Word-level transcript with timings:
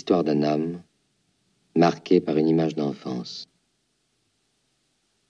L'histoire 0.00 0.24
d'un 0.24 0.42
homme 0.44 0.80
marqué 1.76 2.22
par 2.22 2.38
une 2.38 2.48
image 2.48 2.74
d'enfance. 2.74 3.50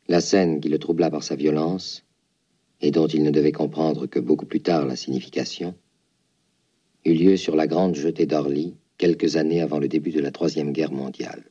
La 0.06 0.20
scène 0.20 0.60
qui 0.60 0.68
le 0.68 0.78
troubla 0.78 1.10
par 1.10 1.24
sa 1.24 1.34
violence, 1.34 2.04
et 2.80 2.92
dont 2.92 3.08
il 3.08 3.24
ne 3.24 3.32
devait 3.32 3.50
comprendre 3.50 4.06
que 4.06 4.20
beaucoup 4.20 4.46
plus 4.46 4.60
tard 4.60 4.86
la 4.86 4.94
signification, 4.94 5.74
eut 7.04 7.14
lieu 7.14 7.36
sur 7.36 7.56
la 7.56 7.66
grande 7.66 7.96
jetée 7.96 8.26
d'Orly 8.26 8.76
quelques 8.96 9.34
années 9.34 9.60
avant 9.60 9.80
le 9.80 9.88
début 9.88 10.12
de 10.12 10.20
la 10.20 10.30
Troisième 10.30 10.70
Guerre 10.70 10.92
mondiale. 10.92 11.42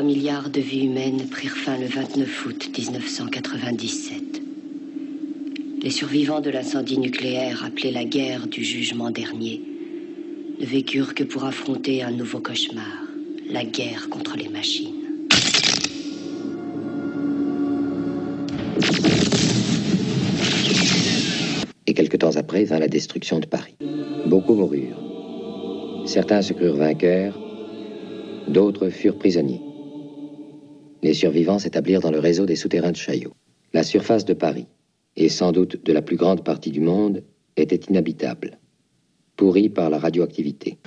3 0.00 0.08
milliards 0.08 0.48
de 0.48 0.62
vies 0.62 0.86
humaines 0.86 1.28
prirent 1.30 1.58
fin 1.58 1.76
le 1.76 1.84
29 1.84 2.46
août 2.46 2.70
1997. 2.74 4.40
Les 5.82 5.90
survivants 5.90 6.40
de 6.40 6.48
l'incendie 6.48 6.96
nucléaire 6.96 7.62
appelé 7.66 7.90
la 7.90 8.04
guerre 8.04 8.46
du 8.46 8.64
jugement 8.64 9.10
dernier 9.10 9.60
ne 10.58 10.64
vécurent 10.64 11.14
que 11.14 11.22
pour 11.22 11.44
affronter 11.44 12.02
un 12.02 12.12
nouveau 12.12 12.40
cauchemar, 12.40 12.86
la 13.50 13.62
guerre 13.62 14.08
contre 14.08 14.38
les 14.38 14.48
machines. 14.48 14.94
Et 21.86 21.92
quelque 21.92 22.16
temps 22.16 22.36
après 22.36 22.64
vint 22.64 22.78
la 22.78 22.88
destruction 22.88 23.38
de 23.38 23.44
Paris. 23.44 23.76
Beaucoup 24.24 24.54
moururent. 24.54 24.96
Certains 26.06 26.40
se 26.40 26.54
crurent 26.54 26.76
vainqueurs, 26.76 27.38
d'autres 28.48 28.88
furent 28.88 29.18
prisonniers. 29.18 29.60
Les 31.02 31.14
survivants 31.14 31.58
s'établirent 31.58 32.00
dans 32.00 32.10
le 32.10 32.18
réseau 32.18 32.46
des 32.46 32.56
souterrains 32.56 32.92
de 32.92 32.96
Chaillot. 32.96 33.32
La 33.72 33.82
surface 33.82 34.24
de 34.24 34.34
Paris, 34.34 34.66
et 35.16 35.28
sans 35.28 35.52
doute 35.52 35.84
de 35.84 35.92
la 35.92 36.02
plus 36.02 36.16
grande 36.16 36.44
partie 36.44 36.70
du 36.70 36.80
monde, 36.80 37.22
était 37.56 37.80
inhabitable, 37.88 38.58
pourrie 39.36 39.68
par 39.68 39.90
la 39.90 39.98
radioactivité. 39.98 40.78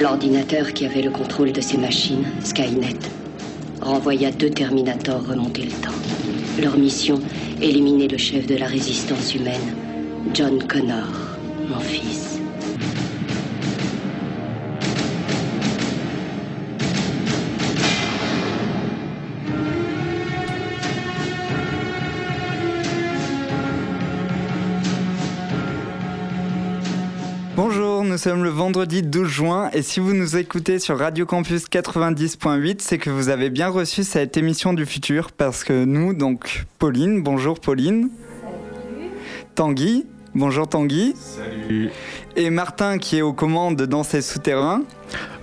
L'ordinateur 0.00 0.72
qui 0.72 0.84
avait 0.84 1.02
le 1.02 1.10
contrôle 1.10 1.52
de 1.52 1.60
ces 1.60 1.78
machines, 1.78 2.24
Skynet, 2.42 2.98
renvoya 3.80 4.30
deux 4.30 4.50
Terminators 4.50 5.26
remonter 5.26 5.62
le 5.62 5.70
temps. 5.70 6.60
Leur 6.60 6.76
mission, 6.76 7.20
éliminer 7.60 8.08
le 8.08 8.18
chef 8.18 8.46
de 8.46 8.56
la 8.56 8.66
résistance 8.66 9.34
humaine, 9.34 9.76
John 10.34 10.62
Connor, 10.66 11.38
mon 11.68 11.80
fils. 11.80 12.41
Nous 28.12 28.18
sommes 28.18 28.44
le 28.44 28.50
vendredi 28.50 29.02
12 29.02 29.26
juin 29.26 29.70
et 29.72 29.80
si 29.80 29.98
vous 29.98 30.12
nous 30.12 30.36
écoutez 30.36 30.78
sur 30.78 30.98
Radio 30.98 31.24
Campus 31.24 31.64
90.8, 31.64 32.76
c'est 32.80 32.98
que 32.98 33.08
vous 33.08 33.30
avez 33.30 33.48
bien 33.48 33.68
reçu 33.68 34.04
cette 34.04 34.36
émission 34.36 34.74
du 34.74 34.84
futur 34.84 35.32
parce 35.32 35.64
que 35.64 35.86
nous, 35.86 36.12
donc 36.12 36.66
Pauline, 36.78 37.22
bonjour 37.22 37.58
Pauline. 37.58 38.10
Salut. 38.42 39.08
Tanguy, 39.54 40.04
bonjour 40.34 40.68
Tanguy. 40.68 41.14
Salut. 41.16 41.90
Et 42.36 42.50
Martin 42.50 42.98
qui 42.98 43.16
est 43.16 43.22
aux 43.22 43.32
commandes 43.32 43.80
dans 43.80 44.02
ces 44.02 44.20
souterrains. 44.20 44.82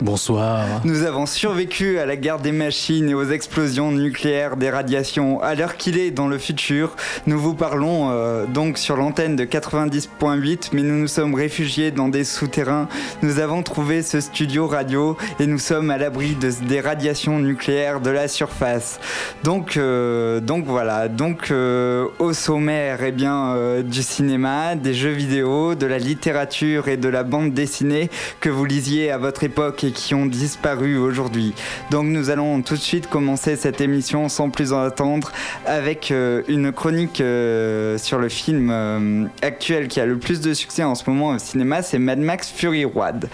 Bonsoir. 0.02 0.66
Nous 0.86 1.04
avons 1.04 1.26
survécu 1.26 2.00
à 2.00 2.06
la 2.06 2.16
guerre 2.16 2.40
des 2.40 2.54
machines 2.54 3.10
et 3.10 3.14
aux 3.14 3.30
explosions 3.30 3.92
nucléaires 3.92 4.56
des 4.56 4.70
radiations. 4.70 5.42
À 5.42 5.56
l'heure 5.56 5.76
qu'il 5.76 5.98
est 5.98 6.10
dans 6.10 6.28
le 6.28 6.38
futur, 6.38 6.96
nous 7.28 7.38
vous 7.38 7.54
parlons 7.54 8.10
euh, 8.10 8.46
donc 8.46 8.78
sur 8.78 8.96
l'antenne 8.96 9.36
de 9.36 9.44
90.8, 9.44 10.70
mais 10.72 10.84
nous 10.84 10.98
nous 10.98 11.08
sommes 11.08 11.36
réfugiés 11.36 11.92
dans 11.92 12.08
des 12.08 12.24
souterrains. 12.24 12.88
Nous 13.22 13.40
avons 13.40 13.62
trouvé 13.62 14.02
ce 14.02 14.22
studio 14.22 14.68
radio 14.68 15.18
et 15.40 15.48
nous 15.48 15.60
sommes 15.60 15.90
à 15.90 15.98
l'abri 15.98 16.36
de, 16.36 16.50
des 16.66 16.80
radiations 16.80 17.38
nucléaires 17.40 18.00
de 18.00 18.10
la 18.10 18.30
surface. 18.30 19.02
Donc, 19.44 19.76
euh, 19.76 20.40
donc 20.40 20.66
voilà. 20.66 21.10
Donc 21.10 21.52
euh, 21.52 22.08
au 22.20 22.32
sommaire, 22.32 23.04
eh 23.04 23.12
bien 23.12 23.56
du 23.84 24.02
cinéma, 24.02 24.76
des 24.76 24.94
jeux 24.94 25.12
vidéo, 25.12 25.76
de 25.76 25.86
la 25.86 25.98
littérature 25.98 26.88
et 26.88 26.96
de 26.96 27.10
la 27.10 27.24
bande 27.24 27.54
dessinée 27.54 28.10
que 28.40 28.50
vous 28.50 28.64
lisiez 28.64 29.12
à 29.12 29.18
votre 29.18 29.44
époque 29.44 29.59
et 29.60 29.92
qui 29.92 30.16
ont 30.16 30.26
disparu 30.26 30.98
aujourd'hui. 30.98 31.54
Donc 31.92 32.06
nous 32.06 32.30
allons 32.30 32.62
tout 32.62 32.76
de 32.76 32.80
suite 32.80 33.08
commencer 33.08 33.56
cette 33.58 33.82
émission 33.82 34.30
sans 34.30 34.50
plus 34.50 34.72
en 34.72 34.82
attendre 34.82 35.32
avec 35.66 36.12
euh, 36.12 36.44
une 36.48 36.72
chronique 36.72 37.20
euh, 37.20 37.98
sur 37.98 38.20
le 38.20 38.30
film 38.30 38.70
euh, 38.72 39.26
actuel 39.42 39.88
qui 39.90 40.00
a 40.00 40.06
le 40.06 40.18
plus 40.18 40.40
de 40.40 40.54
succès 40.54 40.84
en 40.84 40.96
ce 40.96 41.10
moment 41.10 41.30
au 41.30 41.40
cinéma, 41.40 41.82
c'est 41.82 42.00
Mad 42.00 42.20
Max 42.20 42.50
Fury 42.50 42.86
Road. 42.86 43.28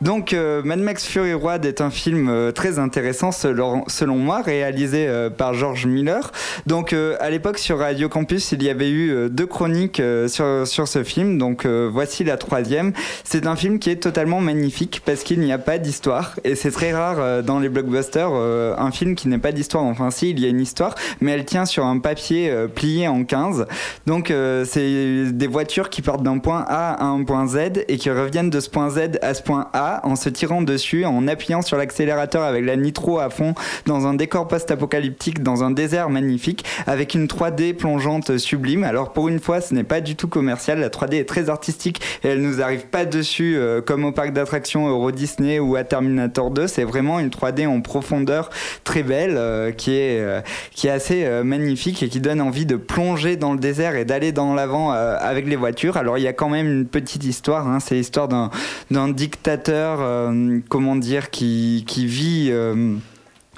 Donc, 0.00 0.32
euh, 0.32 0.62
Mad 0.64 0.80
Max 0.80 1.06
Fury 1.06 1.34
Road 1.34 1.64
est 1.64 1.80
un 1.80 1.90
film 1.90 2.28
euh, 2.28 2.52
très 2.52 2.78
intéressant 2.78 3.30
selon, 3.32 4.16
moi, 4.16 4.42
réalisé 4.42 5.06
euh, 5.08 5.30
par 5.30 5.54
George 5.54 5.86
Miller. 5.86 6.32
Donc, 6.66 6.94
à 7.20 7.30
l'époque 7.30 7.58
sur 7.58 7.78
Radio 7.78 8.08
Campus, 8.08 8.52
il 8.52 8.62
y 8.62 8.68
avait 8.68 8.90
eu 8.90 9.28
deux 9.30 9.46
chroniques 9.46 10.00
sur, 10.28 10.66
sur 10.66 10.88
ce 10.88 11.02
film. 11.02 11.38
Donc, 11.38 11.66
voici 11.66 12.24
la 12.24 12.36
troisième. 12.36 12.92
C'est 13.24 13.46
un 13.46 13.56
film 13.56 13.78
qui 13.78 13.90
est 13.90 14.02
totalement 14.02 14.40
magnifique 14.40 15.02
parce 15.04 15.22
qu'il 15.22 15.40
n'y 15.40 15.52
a 15.52 15.58
pas 15.58 15.78
d'histoire 15.78 16.36
et 16.44 16.54
c'est 16.54 16.70
très 16.70 16.92
rare 16.92 17.42
dans 17.42 17.58
les 17.58 17.68
blockbusters 17.68 18.32
un 18.32 18.90
film 18.90 19.14
qui 19.14 19.28
n'est 19.28 19.38
pas 19.38 19.52
d'histoire. 19.52 19.84
Enfin, 19.84 20.10
si, 20.10 20.30
il 20.30 20.40
y 20.40 20.46
a 20.46 20.48
une 20.48 20.60
histoire, 20.60 20.94
mais 21.20 21.32
elle 21.32 21.44
tient 21.44 21.64
sur 21.64 21.84
un 21.84 21.98
papier 21.98 22.52
plié 22.74 23.08
en 23.08 23.24
15. 23.24 23.66
Donc, 24.06 24.32
c'est 24.64 25.32
des 25.32 25.46
voitures 25.46 25.90
qui 25.90 26.02
partent 26.02 26.22
d'un 26.22 26.38
point 26.38 26.64
A 26.66 26.94
à 26.94 27.04
un 27.04 27.24
point 27.24 27.46
Z 27.46 27.84
et 27.88 27.96
qui 27.96 28.10
reviennent 28.10 28.50
de 28.50 28.60
ce 28.60 28.70
point 28.70 28.90
Z 28.90 29.18
à 29.22 29.34
ce 29.34 29.42
point 29.42 29.68
A 29.72 29.83
en 30.02 30.16
se 30.16 30.28
tirant 30.28 30.62
dessus, 30.62 31.04
en 31.04 31.26
appuyant 31.28 31.62
sur 31.62 31.76
l'accélérateur 31.76 32.42
avec 32.42 32.64
la 32.64 32.76
nitro 32.76 33.18
à 33.18 33.30
fond 33.30 33.54
dans 33.86 34.06
un 34.06 34.14
décor 34.14 34.48
post-apocalyptique, 34.48 35.42
dans 35.42 35.64
un 35.64 35.70
désert 35.70 36.10
magnifique, 36.10 36.64
avec 36.86 37.14
une 37.14 37.26
3D 37.26 37.74
plongeante 37.74 38.38
sublime. 38.38 38.84
Alors 38.84 39.12
pour 39.12 39.28
une 39.28 39.40
fois, 39.40 39.60
ce 39.60 39.74
n'est 39.74 39.84
pas 39.84 40.00
du 40.00 40.16
tout 40.16 40.28
commercial, 40.28 40.80
la 40.80 40.88
3D 40.88 41.14
est 41.16 41.28
très 41.28 41.48
artistique 41.48 42.00
et 42.22 42.28
elle 42.28 42.42
nous 42.42 42.62
arrive 42.62 42.86
pas 42.86 43.04
dessus 43.04 43.56
euh, 43.56 43.80
comme 43.80 44.04
au 44.04 44.12
parc 44.12 44.32
d'attractions 44.32 44.88
Euro 44.88 45.10
Disney 45.10 45.58
ou 45.58 45.76
à 45.76 45.84
Terminator 45.84 46.50
2. 46.50 46.66
C'est 46.66 46.84
vraiment 46.84 47.20
une 47.20 47.28
3D 47.28 47.66
en 47.66 47.80
profondeur 47.80 48.50
très 48.84 49.02
belle 49.02 49.34
euh, 49.36 49.72
qui, 49.72 49.92
est, 49.92 50.20
euh, 50.20 50.40
qui 50.72 50.86
est 50.86 50.90
assez 50.90 51.24
magnifique 51.44 52.02
et 52.02 52.08
qui 52.08 52.20
donne 52.20 52.40
envie 52.40 52.66
de 52.66 52.76
plonger 52.76 53.36
dans 53.36 53.52
le 53.52 53.58
désert 53.58 53.96
et 53.96 54.04
d'aller 54.04 54.32
dans 54.32 54.54
l'avant 54.54 54.90
avec 54.90 55.46
les 55.46 55.56
voitures. 55.56 55.96
Alors 55.96 56.18
il 56.18 56.22
y 56.22 56.28
a 56.28 56.32
quand 56.32 56.48
même 56.48 56.66
une 56.66 56.86
petite 56.86 57.24
histoire, 57.24 57.66
hein. 57.68 57.80
c'est 57.80 57.94
l'histoire 57.94 58.28
d'un 58.28 59.08
dictateur 59.08 59.73
euh, 59.74 60.60
comment 60.68 60.96
dire, 60.96 61.30
qui, 61.30 61.84
qui 61.86 62.06
vit 62.06 62.50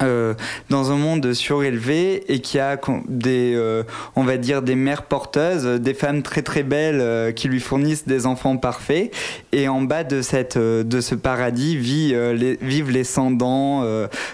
euh, 0.03 0.27
euh, 0.27 0.35
dans 0.71 0.91
un 0.93 0.97
monde 0.97 1.33
surélevé 1.33 2.33
et 2.33 2.41
qui 2.41 2.59
a 2.59 2.79
des, 3.09 3.55
euh, 3.55 3.83
on 4.17 4.25
va 4.25 4.37
dire, 4.37 4.63
des 4.63 4.75
mères 4.75 5.03
porteuses, 5.03 5.65
des 5.81 5.95
femmes 5.95 6.23
très 6.23 6.43
très 6.43 6.63
belles 6.63 7.01
euh, 7.01 7.33
qui 7.33 7.49
lui 7.49 7.61
fournissent 7.61 8.07
des 8.07 8.27
enfants 8.27 8.57
parfaits. 8.57 9.15
Et 9.53 9.69
en 9.69 9.83
bas 9.83 10.05
de, 10.05 10.23
cette, 10.23 10.59
de 10.59 11.01
ce 11.01 11.15
paradis 11.15 11.77
vit, 11.77 12.15
les, 12.35 12.59
vivent 12.61 12.91
les 12.91 13.05
sans-dents, 13.05 13.85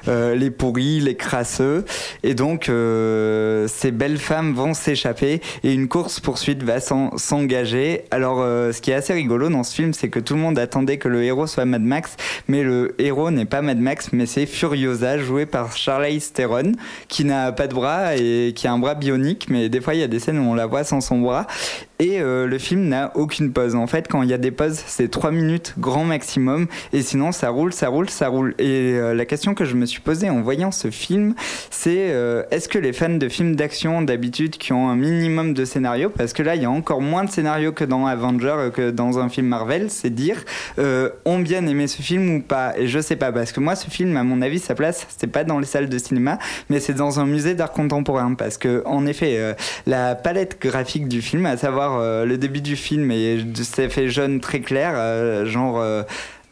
les 0.07 0.51
pourris, 0.51 1.01
les 1.01 1.15
crasseux. 1.15 1.85
Et 2.23 2.35
donc, 2.35 2.65
ces 2.65 3.91
belles 3.93 4.19
femmes 4.19 4.55
vont 4.55 4.75
s'échapper 4.75 5.41
et 5.63 5.73
une 5.73 5.89
course-poursuite 5.89 6.63
va 6.63 6.81
s'engager. 6.81 8.05
Alors, 8.11 8.39
ce 8.39 8.81
qui 8.81 8.91
est 8.91 8.95
assez 8.95 9.13
rigolo 9.13 9.49
dans 9.49 9.63
ce 9.63 9.75
film, 9.75 9.93
c'est 9.93 10.09
que 10.09 10.19
tout 10.19 10.35
le 10.35 10.41
monde 10.41 10.59
attendait 10.59 10.99
que 10.99 11.09
le 11.09 11.23
héros 11.23 11.47
soit 11.47 11.65
Mad 11.65 11.83
Max, 11.83 12.17
mais 12.49 12.63
le 12.63 12.95
héros 12.99 13.31
n'est 13.31 13.45
pas 13.45 13.63
Mad 13.63 13.79
Max, 13.79 14.09
mais 14.13 14.27
c'est 14.27 14.47
Furiosa, 14.47 15.19
joué 15.19 15.47
par 15.53 15.77
Charlize 15.77 16.33
Theron, 16.33 16.73
qui 17.07 17.25
n'a 17.25 17.53
pas 17.53 17.69
de 17.69 17.75
bras 17.75 18.17
et 18.17 18.53
qui 18.57 18.67
a 18.67 18.73
un 18.73 18.79
bras 18.79 18.97
bionique, 18.97 19.47
mais 19.49 19.69
des 19.69 19.81
fois 19.81 19.95
il 19.95 20.01
y 20.01 20.03
a 20.03 20.09
des 20.09 20.19
scènes 20.19 20.39
où 20.39 20.51
on 20.51 20.55
la 20.55 20.67
voit 20.67 20.83
sans 20.83 21.01
son 21.01 21.21
bras. 21.21 21.47
Et 22.03 22.21
euh, 22.21 22.49
le 22.49 22.59
film 22.59 22.89
n'a 22.89 23.13
aucune 23.15 23.53
pause. 23.53 23.77
En 23.77 23.87
fait, 23.87 24.09
quand 24.09 24.23
il 24.23 24.29
y 24.29 24.33
a 24.33 24.39
des 24.39 24.51
pauses, 24.51 24.83
c'est 24.87 25.09
3 25.09 25.31
minutes 25.31 25.75
grand 25.79 26.03
maximum. 26.05 26.67
Et 26.93 27.01
sinon, 27.01 27.31
ça 27.31 27.51
roule, 27.51 27.73
ça 27.73 27.91
roule, 27.91 28.11
ça 28.11 28.27
roule. 28.27 28.57
Et 28.59 28.95
euh, 28.95 29.15
la 29.15 29.25
question 29.25 29.55
que 29.55 29.65
je 29.65 29.77
me 29.77 29.87
suis 29.87 30.01
posée 30.01 30.29
en 30.29 30.43
voyant 30.43 30.73
ce 30.73 30.91
film, 30.91 31.37
c'est 31.71 32.11
euh, 32.11 32.43
est-ce 32.51 32.69
que 32.69 32.79
les 32.79 32.93
fans 32.93 33.09
de 33.09 33.29
films 33.29 33.55
d'action 33.55 34.03
d'habitude 34.03 34.57
qui 34.57 34.73
ont 34.73 34.89
un 34.89 34.97
minimum 34.97 35.55
de 35.55 35.65
scénario, 35.65 36.11
parce 36.11 36.33
que 36.33 36.43
là, 36.43 36.57
il 36.57 36.63
y 36.63 36.65
a 36.65 36.71
encore 36.71 37.01
moins 37.01 37.23
de 37.23 37.31
scénario 37.31 37.71
que 37.71 37.85
dans 37.85 38.05
Avenger, 38.05 38.71
que 38.75 38.91
dans 38.91 39.21
un 39.21 39.29
film 39.29 39.47
Marvel, 39.47 39.89
c'est 39.89 40.11
dire, 40.11 40.45
ont 41.25 41.39
bien 41.39 41.65
aimé 41.69 41.87
ce 41.87 42.03
film 42.03 42.35
ou 42.35 42.43
pas? 42.43 42.77
Et 42.77 42.89
je 42.89 42.99
sais 42.99 43.17
pas, 43.17 43.31
parce 43.31 43.53
que 43.53 43.61
moi, 43.61 43.77
ce 43.77 43.89
film, 43.89 44.17
à 44.17 44.25
mon 44.25 44.43
avis, 44.43 44.59
sa 44.59 44.75
place, 44.75 45.07
c'est 45.17 45.29
pas 45.29 45.42
dans 45.45 45.59
les 45.59 45.67
salles 45.67 45.89
de 45.89 45.99
cinéma, 45.99 46.39
mais 46.71 46.81
c'est 46.81 46.95
dans 46.95 47.21
un 47.21 47.27
musée 47.27 47.55
d'art 47.55 47.73
contemporain. 47.73 48.35
Parce 48.35 48.59
que, 48.59 48.83
en 48.87 49.07
effet, 49.07 49.55
la 49.87 50.15
palette 50.15 50.61
graphique 50.61 51.09
du 51.09 51.23
film, 51.23 51.47
à 51.47 51.57
savoir 51.57 51.99
euh, 51.99 52.25
le 52.25 52.39
début 52.39 52.61
du 52.61 52.77
film 52.77 53.11
et 53.11 53.39
c'est 53.55 53.89
fait 53.89 54.09
jaune 54.09 54.41
très 54.41 54.61
clair, 54.61 54.93
euh, 54.95 55.47
genre 55.47 55.81
euh, 55.81 56.03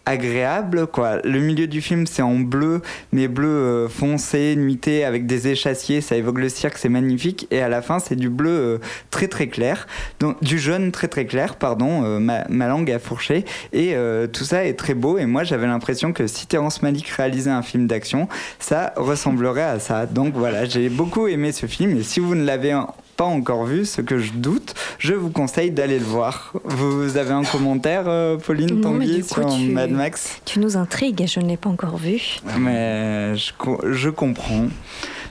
agréable 0.06 0.86
quoi. 0.86 1.20
Le 1.24 1.40
milieu 1.40 1.66
du 1.66 1.80
film 1.80 2.06
c'est 2.06 2.22
en 2.22 2.36
bleu, 2.36 2.82
mais 3.12 3.28
bleu 3.28 3.88
foncé, 3.88 4.56
nuité 4.56 5.04
avec 5.04 5.26
des 5.26 5.48
échassiers, 5.48 6.00
ça 6.00 6.16
évoque 6.16 6.38
le 6.38 6.48
cirque, 6.48 6.78
c'est 6.78 6.88
magnifique. 6.88 7.46
Et 7.50 7.60
à 7.60 7.68
la 7.68 7.82
fin 7.82 7.98
c'est 7.98 8.16
du 8.16 8.28
bleu 8.28 8.80
très 9.10 9.28
très 9.28 9.48
clair, 9.48 9.86
donc 10.18 10.42
du 10.42 10.58
jaune 10.58 10.92
très 10.92 11.08
très 11.08 11.26
clair, 11.26 11.56
pardon, 11.56 12.20
ma, 12.20 12.44
ma, 12.48 12.68
langue 12.68 12.90
a 12.90 12.98
fourché. 12.98 13.44
Et 13.72 13.94
tout 14.32 14.44
ça 14.44 14.64
est 14.64 14.74
très 14.74 14.94
beau. 14.94 15.18
Et 15.18 15.26
moi 15.26 15.44
j'avais 15.44 15.66
l'impression 15.66 16.12
que 16.12 16.26
si 16.26 16.46
Terrence 16.46 16.82
Malick 16.82 17.08
réalisait 17.08 17.50
un 17.50 17.62
film 17.62 17.86
d'action, 17.86 18.28
ça 18.58 18.92
ressemblerait 18.96 19.62
à 19.62 19.78
ça. 19.78 20.06
Donc 20.06 20.34
voilà, 20.34 20.64
j'ai 20.64 20.88
beaucoup 20.88 21.26
aimé 21.26 21.52
ce 21.52 21.66
film. 21.66 21.96
Et 21.98 22.02
si 22.02 22.20
vous 22.20 22.34
ne 22.34 22.44
l'avez 22.44 22.78
encore 23.24 23.64
vu, 23.64 23.84
ce 23.84 24.00
que 24.00 24.18
je 24.18 24.32
doute, 24.32 24.74
je 24.98 25.14
vous 25.14 25.30
conseille 25.30 25.70
d'aller 25.70 25.98
le 25.98 26.04
voir. 26.04 26.52
Vous 26.64 27.16
avez 27.16 27.32
un 27.32 27.44
commentaire, 27.44 28.04
euh, 28.06 28.36
Pauline 28.36 28.80
Tanguy, 28.80 29.22
sur 29.24 29.46
Mad 29.58 29.90
Max 29.90 30.40
Tu 30.44 30.58
nous 30.58 30.76
intrigues, 30.76 31.26
je 31.26 31.40
ne 31.40 31.46
l'ai 31.46 31.56
pas 31.56 31.70
encore 31.70 31.96
vu. 31.96 32.40
Mais 32.58 33.36
je, 33.36 33.52
je 33.92 34.10
comprends. 34.10 34.66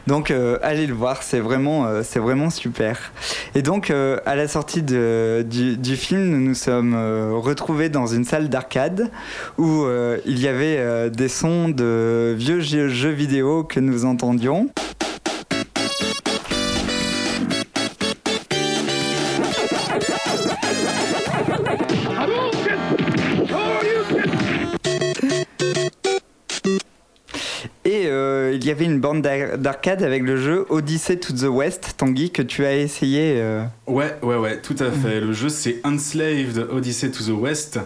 Donc 0.08 0.32
euh, 0.32 0.58
allez 0.64 0.88
le 0.88 0.94
voir, 0.94 1.22
c'est 1.22 1.40
vraiment, 1.40 1.86
euh, 1.86 2.02
c'est 2.04 2.20
vraiment 2.20 2.50
super. 2.50 3.12
Et 3.54 3.62
donc 3.62 3.92
à 3.92 4.36
la 4.36 4.48
sortie 4.48 4.82
de, 4.82 5.46
du, 5.48 5.78
du, 5.78 5.96
film, 5.96 6.24
nous 6.24 6.40
nous 6.40 6.56
sommes 6.56 6.96
retrouvés 7.36 7.90
dans 7.90 8.08
une 8.08 8.24
salle 8.24 8.50
d'arcade 8.50 9.12
où 9.58 9.86
il 10.26 10.40
y 10.40 10.48
avait 10.48 11.10
des 11.10 11.28
sons 11.28 11.70
de 11.70 12.34
vieux 12.38 12.60
jeux 12.62 13.10
vidéo 13.10 13.64
que 13.64 13.80
nous 13.80 14.06
entendions. 14.06 14.70
Y 28.70 28.72
avait 28.72 28.86
une 28.86 29.00
bande 29.00 29.22
d'arcade 29.22 30.04
avec 30.04 30.24
le 30.24 30.38
jeu 30.38 30.66
Odyssey 30.70 31.18
to 31.18 31.34
the 31.34 31.50
West, 31.50 31.96
Tanguy, 31.98 32.32
que 32.32 32.42
tu 32.42 32.66
as 32.66 32.76
essayé. 32.76 33.36
Euh. 33.38 33.64
Ouais, 33.88 34.16
ouais, 34.22 34.38
ouais, 34.38 34.62
tout 34.62 34.76
à 34.80 34.92
fait. 34.92 35.20
Le 35.20 35.34
jeu, 35.34 35.50
c'est 35.50 35.82
Enslaved 35.84 36.68
Odyssey 36.72 37.10
to 37.10 37.24
the 37.24 37.30
West. 37.30 37.80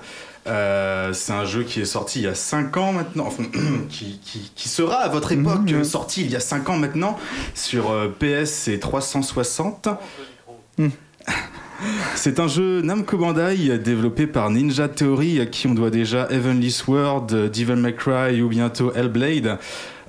Euh, 0.46 1.14
c'est 1.14 1.32
un 1.32 1.46
jeu 1.46 1.64
qui 1.64 1.80
est 1.80 1.86
sorti 1.86 2.20
il 2.20 2.24
y 2.24 2.28
a 2.28 2.36
5 2.36 2.76
ans 2.76 2.92
maintenant, 2.92 3.28
enfin, 3.28 3.44
qui, 3.90 4.20
qui, 4.22 4.68
sera 4.68 4.98
à 4.98 5.08
votre 5.08 5.32
époque 5.32 5.72
mmh. 5.72 5.86
sorti 5.86 6.22
il 6.22 6.32
y 6.32 6.36
a 6.36 6.42
5 6.42 6.70
ans 6.70 6.78
maintenant 6.78 7.18
sur 7.54 7.92
euh, 7.92 8.10
PS 8.20 8.68
et 8.68 8.78
360. 8.78 9.88
Mmh. 10.78 10.88
C'est 12.16 12.42
un 12.42 12.48
jeu 12.50 12.82
Namco 12.82 13.18
Bandai 13.18 13.78
développé 13.78 14.28
par 14.28 14.50
Ninja 14.50 14.90
Theory 14.90 15.40
à 15.40 15.46
qui 15.46 15.68
on 15.68 15.74
doit 15.74 15.90
déjà 15.90 16.28
Heavenly 16.30 16.72
Sword, 16.72 17.28
Devil 17.28 17.76
May 17.76 17.96
Cry 17.96 18.42
ou 18.42 18.50
bientôt 18.50 18.92
Hellblade. 18.94 19.60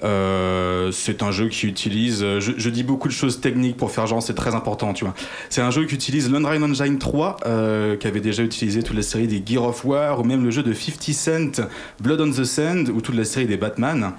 Euh, 0.04 0.90
c'est 0.92 1.22
un 1.22 1.30
jeu 1.30 1.48
qui 1.48 1.66
utilise, 1.66 2.20
je, 2.38 2.68
dis 2.68 2.82
beaucoup 2.82 3.08
de 3.08 3.12
choses 3.12 3.40
techniques 3.40 3.76
pour 3.76 3.90
faire 3.90 4.06
genre 4.06 4.22
c'est 4.22 4.34
très 4.34 4.54
important, 4.54 4.92
tu 4.92 5.04
vois. 5.04 5.14
C'est 5.48 5.62
un 5.62 5.70
jeu 5.70 5.84
qui 5.86 5.94
utilise 5.94 6.30
l'Unreal 6.30 6.62
Engine 6.62 6.98
3, 6.98 7.36
euh, 7.46 7.96
qui 7.96 8.06
avait 8.06 8.20
déjà 8.20 8.42
utilisé 8.42 8.82
toute 8.82 8.96
la 8.96 9.02
série 9.02 9.26
des 9.26 9.42
Gear 9.44 9.64
of 9.64 9.84
War, 9.84 10.20
ou 10.20 10.24
même 10.24 10.44
le 10.44 10.50
jeu 10.50 10.62
de 10.62 10.74
50 10.74 11.14
Cent, 11.14 11.68
Blood 12.00 12.20
on 12.20 12.30
the 12.30 12.44
Sand, 12.44 12.90
ou 12.90 13.00
toute 13.00 13.16
la 13.16 13.24
série 13.24 13.46
des 13.46 13.56
Batman. 13.56 14.12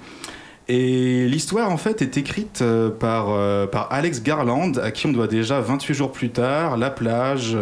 Et 0.68 1.28
l'histoire, 1.28 1.70
en 1.70 1.76
fait, 1.76 2.02
est 2.02 2.16
écrite 2.16 2.60
euh, 2.60 2.90
par, 2.90 3.26
par 3.70 3.92
Alex 3.92 4.20
Garland, 4.20 4.72
à 4.82 4.90
qui 4.90 5.06
on 5.06 5.12
doit 5.12 5.28
déjà 5.28 5.60
28 5.60 5.94
jours 5.94 6.10
plus 6.10 6.30
tard, 6.30 6.76
La 6.76 6.90
plage, 6.90 7.56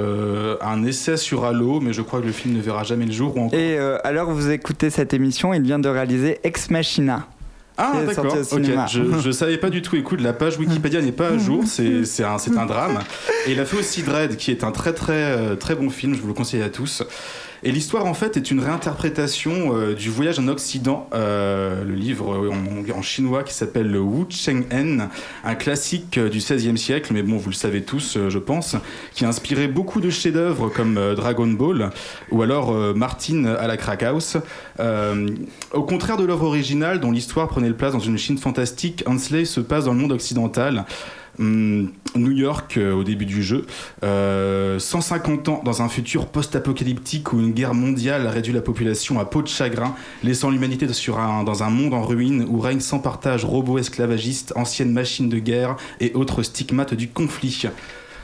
un 0.63 0.85
essai 0.85 1.19
sur 1.19 1.45
Halo, 1.45 1.81
mais 1.81 1.93
je 1.93 2.01
crois 2.01 2.23
que 2.23 2.27
le 2.27 2.33
film 2.33 2.55
ne 2.55 2.63
verra 2.63 2.85
jamais 2.85 3.05
le 3.05 3.13
jour. 3.13 3.35
Et 3.53 3.77
alors 4.05 4.31
vous 4.31 4.49
écoutez 4.49 4.89
cette 4.89 5.13
émission, 5.13 5.53
il 5.53 5.63
vient 5.63 5.79
de 5.79 5.91
réaliser 5.91 6.39
Ex 6.45 6.71
Machina. 6.71 7.27
Ah 7.77 7.93
d'accord, 8.07 8.37
ok. 8.53 8.63
Je, 8.89 9.21
je 9.21 9.31
savais 9.33 9.59
pas 9.59 9.71
du 9.71 9.83
tout. 9.83 9.97
Écoute, 9.97 10.21
la 10.21 10.33
page 10.33 10.59
Wikipédia 10.59 11.01
n'est 11.03 11.13
pas 11.13 11.29
à 11.29 11.39
jour, 11.39 11.65
c'est 11.67 12.23
un, 12.23 12.37
un 12.37 12.67
drame. 12.67 13.01
Et 13.47 13.53
il 13.53 13.61
a 13.61 13.65
fait 13.65 13.79
aussi 13.79 14.03
Dread, 14.03 14.37
qui 14.37 14.51
est 14.51 14.63
un 14.65 14.71
très 14.71 14.93
très 14.93 15.13
euh, 15.15 15.57
très 15.57 15.75
bon 15.75 15.91
film, 15.91 16.15
je 16.15 16.21
vous 16.21 16.29
le 16.29 16.35
conseille 16.35 16.63
à 16.63 16.69
tous. 16.69 17.03
Et 17.67 17.73
l'histoire, 17.73 18.05
en 18.05 18.13
fait, 18.13 18.37
est 18.37 18.51
une 18.51 18.61
réinterprétation 18.61 19.75
euh, 19.75 19.95
du 19.95 20.11
Voyage 20.11 20.39
en 20.39 20.49
Occident, 20.49 21.09
euh, 21.15 21.83
le 21.83 21.95
livre 21.95 22.51
en, 22.95 23.01
chinois 23.01 23.43
qui 23.43 23.55
s'appelle 23.55 23.91
le 23.91 24.01
Wu 24.01 24.27
Cheng 24.29 24.65
En, 24.71 25.09
un 25.45 25.55
classique 25.55 26.19
euh, 26.19 26.29
du 26.29 26.39
XVIe 26.39 26.77
siècle, 26.77 27.15
mais 27.15 27.23
bon, 27.23 27.39
vous 27.39 27.49
le 27.49 27.55
savez 27.55 27.83
tous, 27.83 28.19
je 28.29 28.39
pense, 28.39 28.77
qui 29.15 29.25
a 29.25 29.29
inspiré 29.29 29.67
beaucoup 29.67 30.03
de 30.03 30.11
chefs-d'œuvre 30.11 30.69
comme 30.69 31.01
Dragon 31.17 31.47
Ball 31.47 31.91
ou 32.31 32.43
alors 32.43 32.95
Martin 32.95 33.47
à 33.47 33.67
la 33.67 33.79
Crackhouse. 33.79 34.39
au 35.73 35.83
contraire 35.83 36.19
de 36.19 36.25
l'œuvre 36.25 36.45
originale, 36.45 37.01
dont 37.01 37.13
l'histoire 37.13 37.49
prenait 37.49 37.69
le 37.69 37.77
place 37.77 37.93
dans 37.95 37.99
une 37.99 38.19
Chine 38.19 38.37
fantastique, 38.37 39.03
Hansley 39.07 39.47
se 39.47 39.61
passe 39.61 39.87
dans 39.87 39.95
le 39.95 40.01
monde 40.01 40.13
occidental. 40.13 40.85
Hum, 41.39 41.91
New 42.17 42.31
York 42.31 42.77
euh, 42.77 42.93
au 42.95 43.03
début 43.03 43.27
du 43.27 43.43
jeu, 43.43 43.67
150 44.03 45.49
euh, 45.49 45.51
ans 45.51 45.63
dans 45.65 45.83
un 45.83 45.89
futur 45.89 46.27
post-apocalyptique 46.27 47.33
où 47.33 47.41
une 47.41 47.53
guerre 47.53 47.75
mondiale 47.75 48.27
réduit 48.29 48.53
la 48.53 48.61
population 48.61 49.19
à 49.19 49.25
peau 49.25 49.43
de 49.43 49.49
chagrin, 49.49 49.95
laissant 50.23 50.51
l'humanité 50.51 50.87
dans 50.87 51.63
un 51.63 51.71
monde 51.71 51.95
en 51.95 52.03
ruine 52.03 52.47
où 52.49 52.61
règne 52.61 52.81
sans 52.81 53.01
partage 53.01 53.45
robots 53.45 53.79
esclavagistes, 53.79 54.53
anciennes 54.55 54.93
machines 54.93 55.29
de 55.29 55.39
guerre 55.39 55.77
et 56.01 56.13
autres 56.15 56.43
stigmates 56.43 56.95
du 56.95 57.09
conflit. 57.09 57.65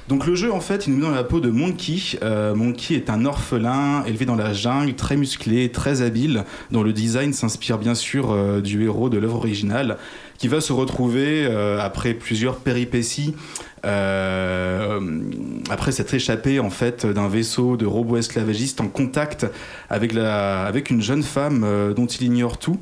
Donc 0.09 0.27
le 0.27 0.35
jeu 0.35 0.53
en 0.53 0.61
fait 0.61 0.87
il 0.87 0.93
nous 0.93 0.99
met 0.99 1.07
dans 1.07 1.11
la 1.15 1.25
peau 1.25 1.41
de 1.41 1.51
Monkey. 1.51 2.19
Euh, 2.23 2.55
Monkey 2.55 2.95
est 2.95 3.11
un 3.11 3.25
orphelin 3.25 4.05
élevé 4.07 4.25
dans 4.25 4.35
la 4.35 4.53
jungle, 4.53 4.95
très 4.95 5.17
musclé, 5.17 5.71
très 5.71 6.03
habile, 6.03 6.45
dont 6.71 6.83
le 6.83 6.93
design 6.93 7.33
s'inspire 7.33 7.79
bien 7.79 7.95
sûr 7.95 8.61
du 8.63 8.85
héros 8.85 9.09
de 9.09 9.19
l'œuvre 9.19 9.37
originale 9.37 9.99
qui 10.41 10.49
va 10.49 10.63
se 10.63 10.73
retrouver 10.73 11.45
euh, 11.45 11.79
après 11.79 12.15
plusieurs 12.15 12.57
péripéties 12.57 13.35
euh, 13.87 15.01
après 15.71 15.93
s'être 15.93 16.13
échappé 16.13 16.61
en 16.61 16.69
fait 16.69 17.07
d'un 17.07 17.29
vaisseau 17.29 17.77
de 17.79 17.87
robots 17.87 18.19
esclavagistes 18.19 18.81
en 18.81 18.89
contact 18.89 19.47
avec, 19.89 20.13
une 20.91 21.01
jeune 21.01 21.23
femme 21.23 21.63
euh, 21.65 21.95
dont 21.95 22.07
il 22.07 22.27
ignore 22.27 22.59
tout. 22.59 22.79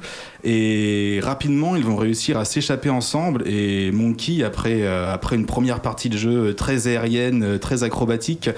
Et 0.50 1.20
rapidement, 1.22 1.76
ils 1.76 1.84
vont 1.84 1.96
réussir 1.96 2.38
à 2.38 2.46
s'échapper 2.46 2.88
ensemble. 2.88 3.46
Et 3.46 3.90
Monkey, 3.90 4.42
après, 4.42 4.80
euh, 4.80 5.12
après 5.12 5.36
une 5.36 5.44
première 5.44 5.80
partie 5.80 6.08
de 6.08 6.16
jeu 6.16 6.54
très 6.54 6.88
aérienne, 6.88 7.58
très 7.58 7.82
acrobatique, 7.82 8.48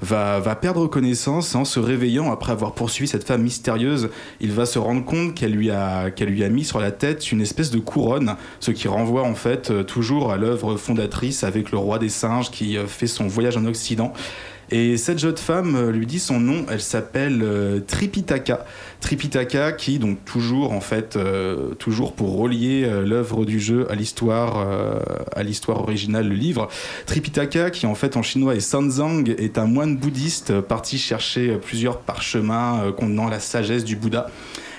va, 0.00 0.38
va 0.38 0.54
perdre 0.54 0.86
connaissance 0.86 1.56
en 1.56 1.64
se 1.64 1.80
réveillant 1.80 2.30
après 2.30 2.52
avoir 2.52 2.72
poursuivi 2.72 3.08
cette 3.08 3.26
femme 3.26 3.42
mystérieuse. 3.42 4.10
Il 4.40 4.52
va 4.52 4.64
se 4.64 4.78
rendre 4.78 5.04
compte 5.04 5.34
qu'elle 5.34 5.50
lui, 5.50 5.72
a, 5.72 6.12
qu'elle 6.12 6.28
lui 6.28 6.44
a 6.44 6.48
mis 6.48 6.62
sur 6.64 6.78
la 6.78 6.92
tête 6.92 7.32
une 7.32 7.40
espèce 7.40 7.72
de 7.72 7.80
couronne, 7.80 8.36
ce 8.60 8.70
qui 8.70 8.86
renvoie 8.86 9.24
en 9.24 9.34
fait 9.34 9.84
toujours 9.86 10.30
à 10.30 10.36
l'œuvre 10.36 10.76
fondatrice 10.76 11.42
avec 11.42 11.72
le 11.72 11.78
roi 11.78 11.98
des 11.98 12.10
singes 12.10 12.52
qui 12.52 12.76
euh, 12.76 12.86
fait 12.86 13.08
son 13.08 13.26
voyage 13.26 13.56
en 13.56 13.64
Occident. 13.64 14.12
Et 14.72 14.96
cette 14.96 15.18
jeune 15.18 15.36
femme 15.36 15.90
lui 15.90 16.06
dit 16.06 16.20
son 16.20 16.38
nom, 16.38 16.64
elle 16.70 16.80
s'appelle 16.80 17.44
Tripitaka. 17.86 18.64
Tripitaka 19.00 19.72
qui, 19.72 19.98
donc 19.98 20.24
toujours 20.24 20.72
en 20.72 20.80
fait, 20.80 21.18
toujours 21.78 22.12
pour 22.12 22.36
relier 22.36 22.88
l'œuvre 23.04 23.44
du 23.44 23.58
jeu 23.58 23.90
à 23.90 23.96
l'histoire, 23.96 24.64
à 25.34 25.42
l'histoire 25.42 25.80
originale, 25.80 26.28
le 26.28 26.34
livre, 26.34 26.68
Tripitaka 27.06 27.70
qui 27.70 27.86
en 27.86 27.96
fait 27.96 28.16
en 28.16 28.22
chinois 28.22 28.54
est 28.54 28.60
Sanzang, 28.60 29.28
est 29.28 29.58
un 29.58 29.66
moine 29.66 29.96
bouddhiste 29.96 30.60
parti 30.60 30.98
chercher 30.98 31.56
plusieurs 31.56 31.98
parchemins 31.98 32.92
contenant 32.96 33.28
la 33.28 33.40
sagesse 33.40 33.84
du 33.84 33.96
Bouddha. 33.96 34.28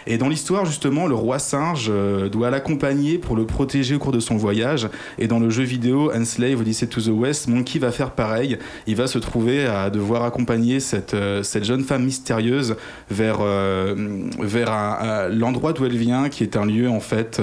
Et 0.07 0.17
dans 0.17 0.29
l'histoire, 0.29 0.65
justement, 0.65 1.07
le 1.07 1.15
roi 1.15 1.39
singe 1.39 1.87
euh, 1.89 2.29
doit 2.29 2.49
l'accompagner 2.49 3.17
pour 3.17 3.35
le 3.35 3.45
protéger 3.45 3.95
au 3.95 3.99
cours 3.99 4.11
de 4.11 4.19
son 4.19 4.35
voyage. 4.35 4.89
Et 5.19 5.27
dans 5.27 5.39
le 5.39 5.49
jeu 5.49 5.63
vidéo 5.63 6.11
Enslave 6.13 6.59
Odyssey 6.59 6.87
to 6.87 7.01
the 7.01 7.07
West, 7.07 7.47
Monkey 7.47 7.79
va 7.79 7.91
faire 7.91 8.11
pareil. 8.11 8.57
Il 8.87 8.95
va 8.95 9.07
se 9.07 9.19
trouver 9.19 9.65
à 9.65 9.89
devoir 9.89 10.23
accompagner 10.23 10.79
cette, 10.79 11.13
euh, 11.13 11.43
cette 11.43 11.63
jeune 11.63 11.83
femme 11.83 12.03
mystérieuse 12.03 12.75
vers, 13.09 13.37
euh, 13.41 13.95
vers 14.39 15.29
l'endroit 15.29 15.73
d'où 15.73 15.85
elle 15.85 15.97
vient, 15.97 16.29
qui 16.29 16.43
est 16.43 16.57
un 16.57 16.65
lieu, 16.65 16.89
en 16.89 16.99
fait 16.99 17.41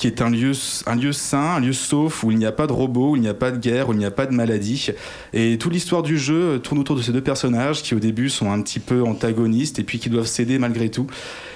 qui 0.00 0.06
est 0.06 0.22
un 0.22 0.30
lieu, 0.30 0.52
un 0.86 0.96
lieu 0.96 1.12
sain, 1.12 1.56
un 1.56 1.60
lieu 1.60 1.74
sauf, 1.74 2.24
où 2.24 2.30
il 2.30 2.38
n'y 2.38 2.46
a 2.46 2.52
pas 2.52 2.66
de 2.66 2.72
robots, 2.72 3.10
où 3.10 3.16
il 3.16 3.22
n'y 3.22 3.28
a 3.28 3.34
pas 3.34 3.50
de 3.50 3.58
guerre, 3.58 3.90
où 3.90 3.92
il 3.92 3.98
n'y 3.98 4.06
a 4.06 4.10
pas 4.10 4.24
de 4.24 4.32
maladie. 4.32 4.88
Et 5.34 5.58
toute 5.58 5.74
l'histoire 5.74 6.02
du 6.02 6.16
jeu 6.16 6.58
tourne 6.58 6.80
autour 6.80 6.96
de 6.96 7.02
ces 7.02 7.12
deux 7.12 7.20
personnages 7.20 7.82
qui 7.82 7.94
au 7.94 7.98
début 7.98 8.30
sont 8.30 8.50
un 8.50 8.62
petit 8.62 8.80
peu 8.80 9.02
antagonistes 9.02 9.78
et 9.78 9.82
puis 9.82 9.98
qui 9.98 10.08
doivent 10.08 10.26
céder 10.26 10.58
malgré 10.58 10.88
tout. 10.88 11.06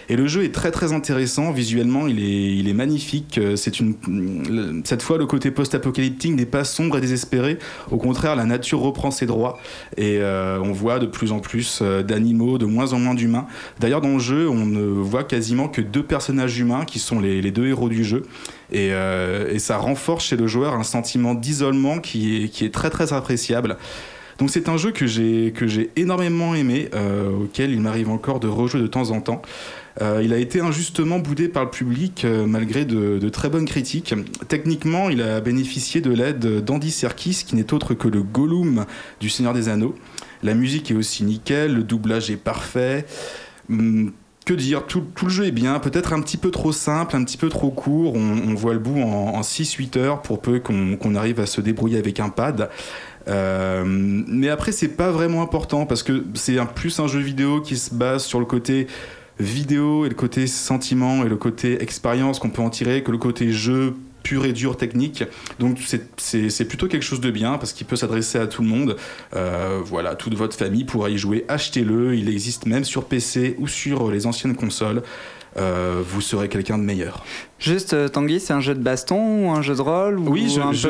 Et 0.08 0.16
le 0.16 0.26
jeu 0.26 0.44
est 0.44 0.52
très 0.52 0.70
très 0.70 0.92
intéressant, 0.92 1.52
visuellement 1.52 2.06
il 2.06 2.20
est, 2.20 2.56
il 2.56 2.68
est 2.68 2.74
magnifique. 2.74 3.38
Euh, 3.38 3.56
c'est 3.56 3.80
une, 3.80 4.82
cette 4.84 5.02
fois 5.02 5.18
le 5.18 5.26
côté 5.26 5.50
post-apocalyptique 5.50 6.34
n'est 6.34 6.46
pas 6.46 6.64
sombre 6.64 6.98
et 6.98 7.00
désespéré, 7.00 7.58
au 7.90 7.96
contraire 7.96 8.36
la 8.36 8.44
nature 8.44 8.80
reprend 8.80 9.10
ses 9.10 9.26
droits 9.26 9.58
et 9.96 10.18
euh, 10.20 10.58
on 10.62 10.72
voit 10.72 10.98
de 10.98 11.06
plus 11.06 11.32
en 11.32 11.40
plus 11.40 11.80
euh, 11.82 12.02
d'animaux, 12.02 12.58
de 12.58 12.66
moins 12.66 12.92
en 12.92 12.98
moins 12.98 13.14
d'humains. 13.14 13.46
D'ailleurs 13.80 14.00
dans 14.00 14.14
le 14.14 14.18
jeu 14.18 14.48
on 14.48 14.66
ne 14.66 14.84
voit 14.84 15.24
quasiment 15.24 15.68
que 15.68 15.80
deux 15.80 16.02
personnages 16.02 16.58
humains 16.58 16.84
qui 16.84 16.98
sont 16.98 17.20
les, 17.20 17.50
deux 17.50 17.66
héros 17.66 17.88
du 17.88 18.04
jeu. 18.04 18.22
Et, 18.72 18.88
et, 18.88 19.58
ça 19.58 19.76
renforce 19.76 20.24
chez 20.24 20.36
le 20.36 20.46
joueur 20.46 20.74
un 20.74 20.82
sentiment 20.82 21.34
d'isolement 21.34 21.98
qui 21.98 22.44
est, 22.44 22.48
qui 22.48 22.64
est 22.64 22.74
très 22.74 22.90
très 22.90 23.12
appréciable. 23.12 23.76
Donc 24.38 24.50
c'est 24.50 24.68
un 24.68 24.76
jeu 24.76 24.90
que 24.90 25.06
j'ai 25.06 25.52
que 25.52 25.68
j'ai 25.68 25.90
énormément 25.94 26.54
aimé, 26.54 26.88
auquel 27.40 27.70
il 27.70 27.80
m'arrive 27.80 28.10
encore 28.10 28.40
de 28.40 28.48
rejouer 28.48 28.80
de 28.80 28.86
temps 28.88 29.10
en 29.10 29.20
temps. 29.20 29.42
Euh, 30.02 30.20
il 30.24 30.32
a 30.32 30.38
été 30.38 30.60
injustement 30.60 31.20
boudé 31.20 31.48
par 31.48 31.64
le 31.64 31.70
public 31.70 32.24
euh, 32.24 32.46
malgré 32.46 32.84
de, 32.84 33.28
très 33.28 33.48
bonnes 33.48 33.64
critiques. 33.64 34.14
Techniquement, 34.48 35.08
il 35.08 35.22
a 35.22 35.40
bénéficié 35.40 36.00
de 36.00 36.10
l'aide 36.10 36.64
d'Andy 36.64 36.90
Serkis, 36.90 37.44
qui 37.46 37.54
n'est 37.56 37.72
autre 37.72 37.94
que 37.94 38.08
le 38.08 38.22
Gollum 38.22 38.86
du 39.20 39.30
Seigneur 39.30 39.54
des 39.54 39.68
Anneaux. 39.68 39.94
La 40.42 40.54
musique 40.54 40.90
est 40.90 40.94
aussi 40.94 41.24
nickel, 41.24 41.74
le 41.74 41.82
doublage 41.82 42.30
est 42.30 42.36
parfait. 42.36 43.06
Hum, 43.70 44.12
que 44.44 44.52
dire, 44.52 44.84
tout, 44.86 45.04
le 45.22 45.28
jeu 45.28 45.46
est 45.46 45.52
bien, 45.52 45.78
peut-être 45.78 46.12
un 46.12 46.20
petit 46.20 46.36
peu 46.36 46.50
trop 46.50 46.72
simple, 46.72 47.16
un 47.16 47.24
petit 47.24 47.38
peu 47.38 47.48
trop 47.48 47.70
court. 47.70 48.14
On, 48.14 48.54
voit 48.54 48.74
le 48.74 48.78
bout 48.78 49.00
en, 49.00 49.40
6-8 49.40 49.98
heures 49.98 50.22
pour 50.22 50.42
peu 50.42 50.60
qu'on 50.60 51.14
arrive 51.14 51.40
à 51.40 51.46
se 51.46 51.62
débrouiller 51.62 51.98
avec 51.98 52.20
un 52.20 52.28
pad. 52.28 52.68
Euh, 53.26 53.84
mais 53.86 54.50
après, 54.50 54.72
c'est 54.72 54.88
pas 54.88 55.10
vraiment 55.10 55.40
important 55.40 55.86
parce 55.86 56.02
que 56.02 56.24
c'est 56.34 56.56
plus 56.74 57.00
un 57.00 57.06
jeu 57.06 57.20
vidéo 57.20 57.62
qui 57.62 57.78
se 57.78 57.94
base 57.94 58.24
sur 58.24 58.38
le 58.38 58.44
côté 58.44 58.86
vidéo 59.38 60.06
et 60.06 60.08
le 60.08 60.14
côté 60.14 60.46
sentiment 60.46 61.24
et 61.24 61.28
le 61.28 61.36
côté 61.36 61.82
expérience 61.82 62.38
qu'on 62.38 62.50
peut 62.50 62.62
en 62.62 62.70
tirer 62.70 63.02
que 63.02 63.10
le 63.10 63.18
côté 63.18 63.52
jeu 63.52 63.94
pur 64.24 64.44
et 64.44 64.52
dur 64.52 64.76
technique. 64.76 65.22
Donc 65.60 65.78
c'est 66.16 66.64
plutôt 66.64 66.88
quelque 66.88 67.02
chose 67.02 67.20
de 67.20 67.30
bien 67.30 67.58
parce 67.58 67.72
qu'il 67.72 67.86
peut 67.86 67.94
s'adresser 67.94 68.38
à 68.38 68.48
tout 68.48 68.62
le 68.62 68.68
monde. 68.68 68.96
Euh, 69.36 69.80
voilà, 69.84 70.16
toute 70.16 70.34
votre 70.34 70.56
famille 70.56 70.84
pourra 70.84 71.10
y 71.10 71.18
jouer. 71.18 71.44
Achetez-le. 71.46 72.16
Il 72.16 72.28
existe 72.28 72.66
même 72.66 72.84
sur 72.84 73.04
PC 73.04 73.54
ou 73.58 73.68
sur 73.68 74.10
les 74.10 74.26
anciennes 74.26 74.56
consoles. 74.56 75.02
Euh, 75.56 76.02
vous 76.04 76.20
serez 76.20 76.48
quelqu'un 76.48 76.78
de 76.78 76.82
meilleur. 76.82 77.24
Juste, 77.64 77.94
euh, 77.94 78.08
Tanguy, 78.08 78.40
c'est 78.40 78.52
un 78.52 78.60
jeu 78.60 78.74
de 78.74 78.80
baston 78.80 79.46
ou 79.46 79.50
un 79.50 79.62
jeu 79.62 79.74
de 79.74 79.80
rôle 79.80 80.18
Oui, 80.18 80.54
je, 80.54 80.60
je, 80.76 80.88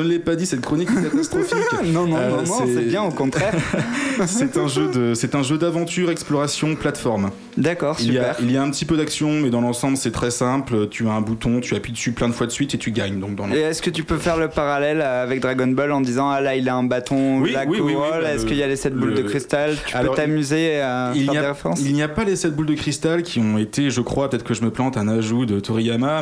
ne 0.00 0.06
l'ai 0.06 0.18
pas 0.18 0.36
dit, 0.36 0.44
cette 0.44 0.60
chronique 0.60 0.90
est 0.90 1.02
catastrophique. 1.02 1.56
non, 1.86 2.06
non, 2.06 2.18
non, 2.18 2.42
non 2.42 2.64
c'est 2.66 2.84
bien, 2.84 3.02
au 3.02 3.10
contraire. 3.10 3.54
c'est 4.26 4.58
un 4.58 4.66
jeu 4.66 5.54
un 5.54 5.56
d'aventure, 5.56 6.10
exploration, 6.10 6.74
plateforme. 6.76 7.30
D'accord, 7.56 7.98
super. 7.98 8.36
Il 8.40 8.52
y, 8.52 8.58
a, 8.58 8.62
un 8.62 8.70
petit 8.70 8.84
peu 8.84 8.98
d'action, 8.98 9.32
mais 9.40 9.48
dans 9.48 9.62
l'ensemble, 9.62 9.96
c'est 9.96 10.10
très 10.10 10.30
simple. 10.30 10.88
Tu 10.90 11.08
as 11.08 11.12
un 11.12 11.22
bouton, 11.22 11.60
tu 11.60 11.74
appuies 11.74 11.92
dessus 11.92 12.12
plein 12.12 12.28
de 12.28 12.34
fois 12.34 12.46
de 12.46 12.52
suite 12.52 12.74
et 12.74 12.78
tu 12.78 12.90
gagnes. 12.90 13.18
Donc 13.18 13.34
dans 13.34 13.50
et 13.50 13.58
est-ce 13.58 13.80
que 13.80 13.90
tu 13.90 14.04
peux 14.04 14.18
faire 14.18 14.36
le 14.36 14.48
parallèle 14.48 15.00
avec 15.00 15.40
Dragon 15.40 15.66
Ball 15.68 15.90
en 15.92 16.02
disant 16.02 16.28
ah 16.28 16.40
là 16.40 16.54
il 16.54 16.68
a 16.68 16.76
un 16.76 16.84
bâton, 16.84 17.40
oui, 17.40 17.56
oui, 17.66 17.80
oui, 17.80 17.94
bah, 17.96 18.34
Est-ce 18.34 18.44
qu'il 18.44 18.56
y 18.56 18.62
a 18.62 18.68
les 18.68 18.76
7 18.76 18.94
boules 18.94 19.14
de 19.14 19.22
cristal? 19.22 19.74
Tu 19.86 19.96
peux 19.96 20.08
t'amuser 20.14 20.80
à 20.80 21.12
il 21.14 21.24
faire 21.24 21.32
des 21.32 21.48
références? 21.48 21.80
Il 21.80 21.94
n'y 21.94 22.02
a 22.02 22.08
pas 22.08 22.24
les 22.24 22.36
7 22.36 22.54
boules 22.54 22.66
de 22.66 22.74
cristal 22.74 23.22
qui 23.22 23.40
ont 23.40 23.56
été, 23.56 23.90
je 23.90 24.02
crois, 24.02 24.28
peut-être 24.28 24.44
que 24.44 24.54
je 24.54 24.62
me 24.62 24.70
plante, 24.70 24.96
un 24.98 25.08
ajout 25.08 25.46
de 25.46 25.58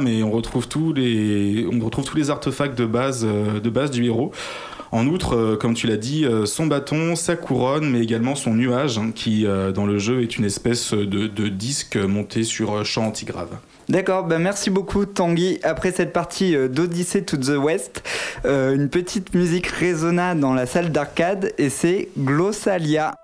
Mais 0.00 0.22
on 0.22 0.30
retrouve 0.30 0.68
tous 0.68 0.92
les, 0.92 1.66
on 1.70 1.84
retrouve 1.84 2.04
tous 2.04 2.16
les 2.16 2.30
artefacts 2.30 2.76
de 2.76 2.86
base, 2.86 3.24
euh, 3.24 3.60
de 3.60 3.70
base 3.70 3.90
du 3.90 4.04
héros. 4.04 4.32
En 4.92 5.06
outre, 5.06 5.34
euh, 5.34 5.56
comme 5.56 5.74
tu 5.74 5.86
l'as 5.86 5.96
dit, 5.96 6.24
euh, 6.24 6.46
son 6.46 6.66
bâton, 6.66 7.16
sa 7.16 7.36
couronne, 7.36 7.90
mais 7.90 8.00
également 8.00 8.34
son 8.34 8.54
nuage, 8.54 8.98
hein, 8.98 9.10
qui 9.14 9.46
dans 9.74 9.86
le 9.86 9.98
jeu 9.98 10.22
est 10.22 10.38
une 10.38 10.44
espèce 10.44 10.92
de, 10.92 11.48
disque 11.48 11.96
monté 11.96 12.44
sur 12.44 12.84
champ 12.84 13.06
antigrave. 13.06 13.50
D'accord, 13.88 14.24
ben 14.24 14.38
merci 14.38 14.70
beaucoup 14.70 15.06
Tanguy. 15.06 15.58
Après 15.62 15.92
cette 15.92 16.12
partie 16.12 16.56
d'Odyssée 16.68 17.24
to 17.24 17.36
the 17.36 17.56
West, 17.56 18.02
une 18.44 18.88
petite 18.88 19.34
musique 19.34 19.68
résonna 19.68 20.34
dans 20.34 20.54
la 20.54 20.66
salle 20.66 20.90
d'arcade 20.90 21.52
et 21.58 21.70
c'est 21.70 22.08
Glossalia. 22.18 23.14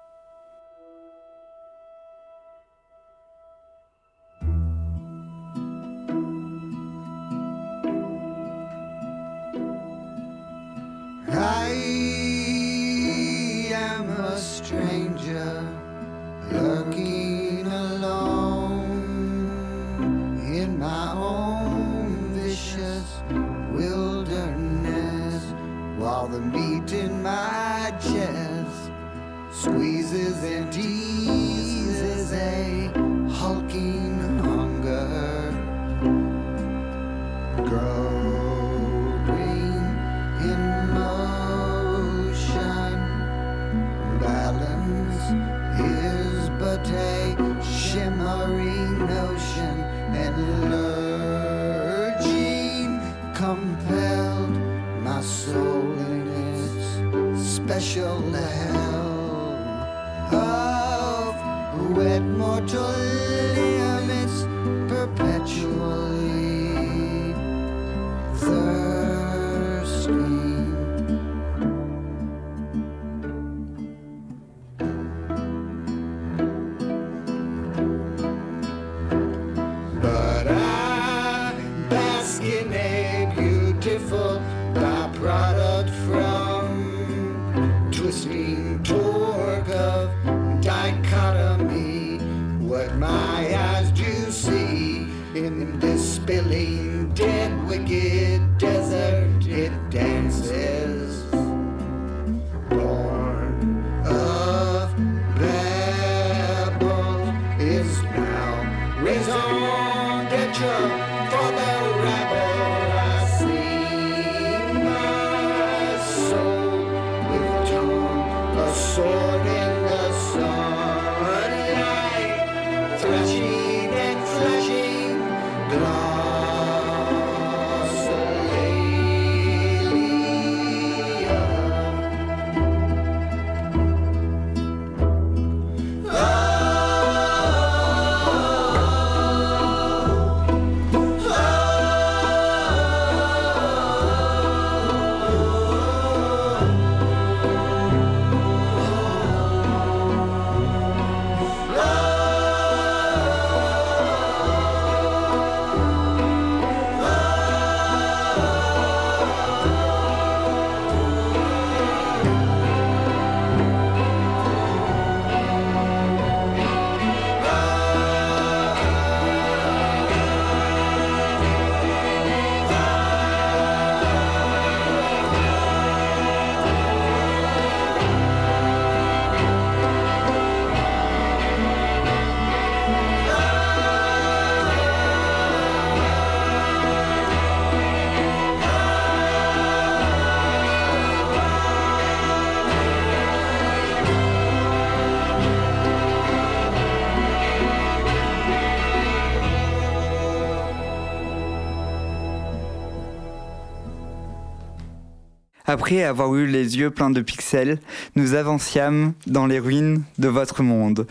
Après 205.73 206.03
avoir 206.03 206.35
eu 206.35 206.47
les 206.47 206.77
yeux 206.77 206.91
pleins 206.91 207.09
de 207.09 207.23
pixels, 207.23 207.79
nous 208.15 208.35
avancions 208.35 209.15
dans 209.27 209.47
les 209.47 209.59
ruines 209.59 210.03
de 210.19 210.29
votre 210.29 210.63
monde. 210.63 211.07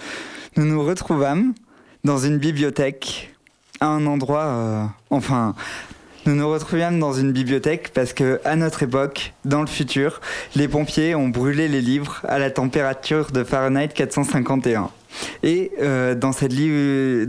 Nous 0.56 0.66
nous 0.66 0.84
retrouvâmes 0.84 1.56
dans 2.04 2.20
une 2.20 2.38
bibliothèque, 2.38 3.34
à 3.80 3.88
un 3.88 4.06
endroit, 4.06 4.44
euh, 4.44 4.86
enfin, 5.10 5.56
nous 6.28 6.36
nous 6.36 6.48
retrouvâmes 6.48 7.00
dans 7.00 7.12
une 7.12 7.32
bibliothèque 7.32 7.90
parce 7.92 8.14
que, 8.14 8.40
à 8.46 8.56
notre 8.56 8.84
époque, 8.84 9.34
dans 9.46 9.62
le 9.62 9.68
futur, 9.68 10.22
les 10.56 10.68
pompiers 10.68 11.16
ont 11.16 11.30
brûlé 11.30 11.68
les 11.68 11.82
livres 11.82 12.22
à 12.28 12.38
la 12.38 12.52
température 12.52 13.32
de 13.32 13.44
Fahrenheit 13.44 13.88
451. 13.88 14.92
Et 15.44 15.72
euh, 15.82 16.16
dans, 16.16 16.32
cette 16.32 16.54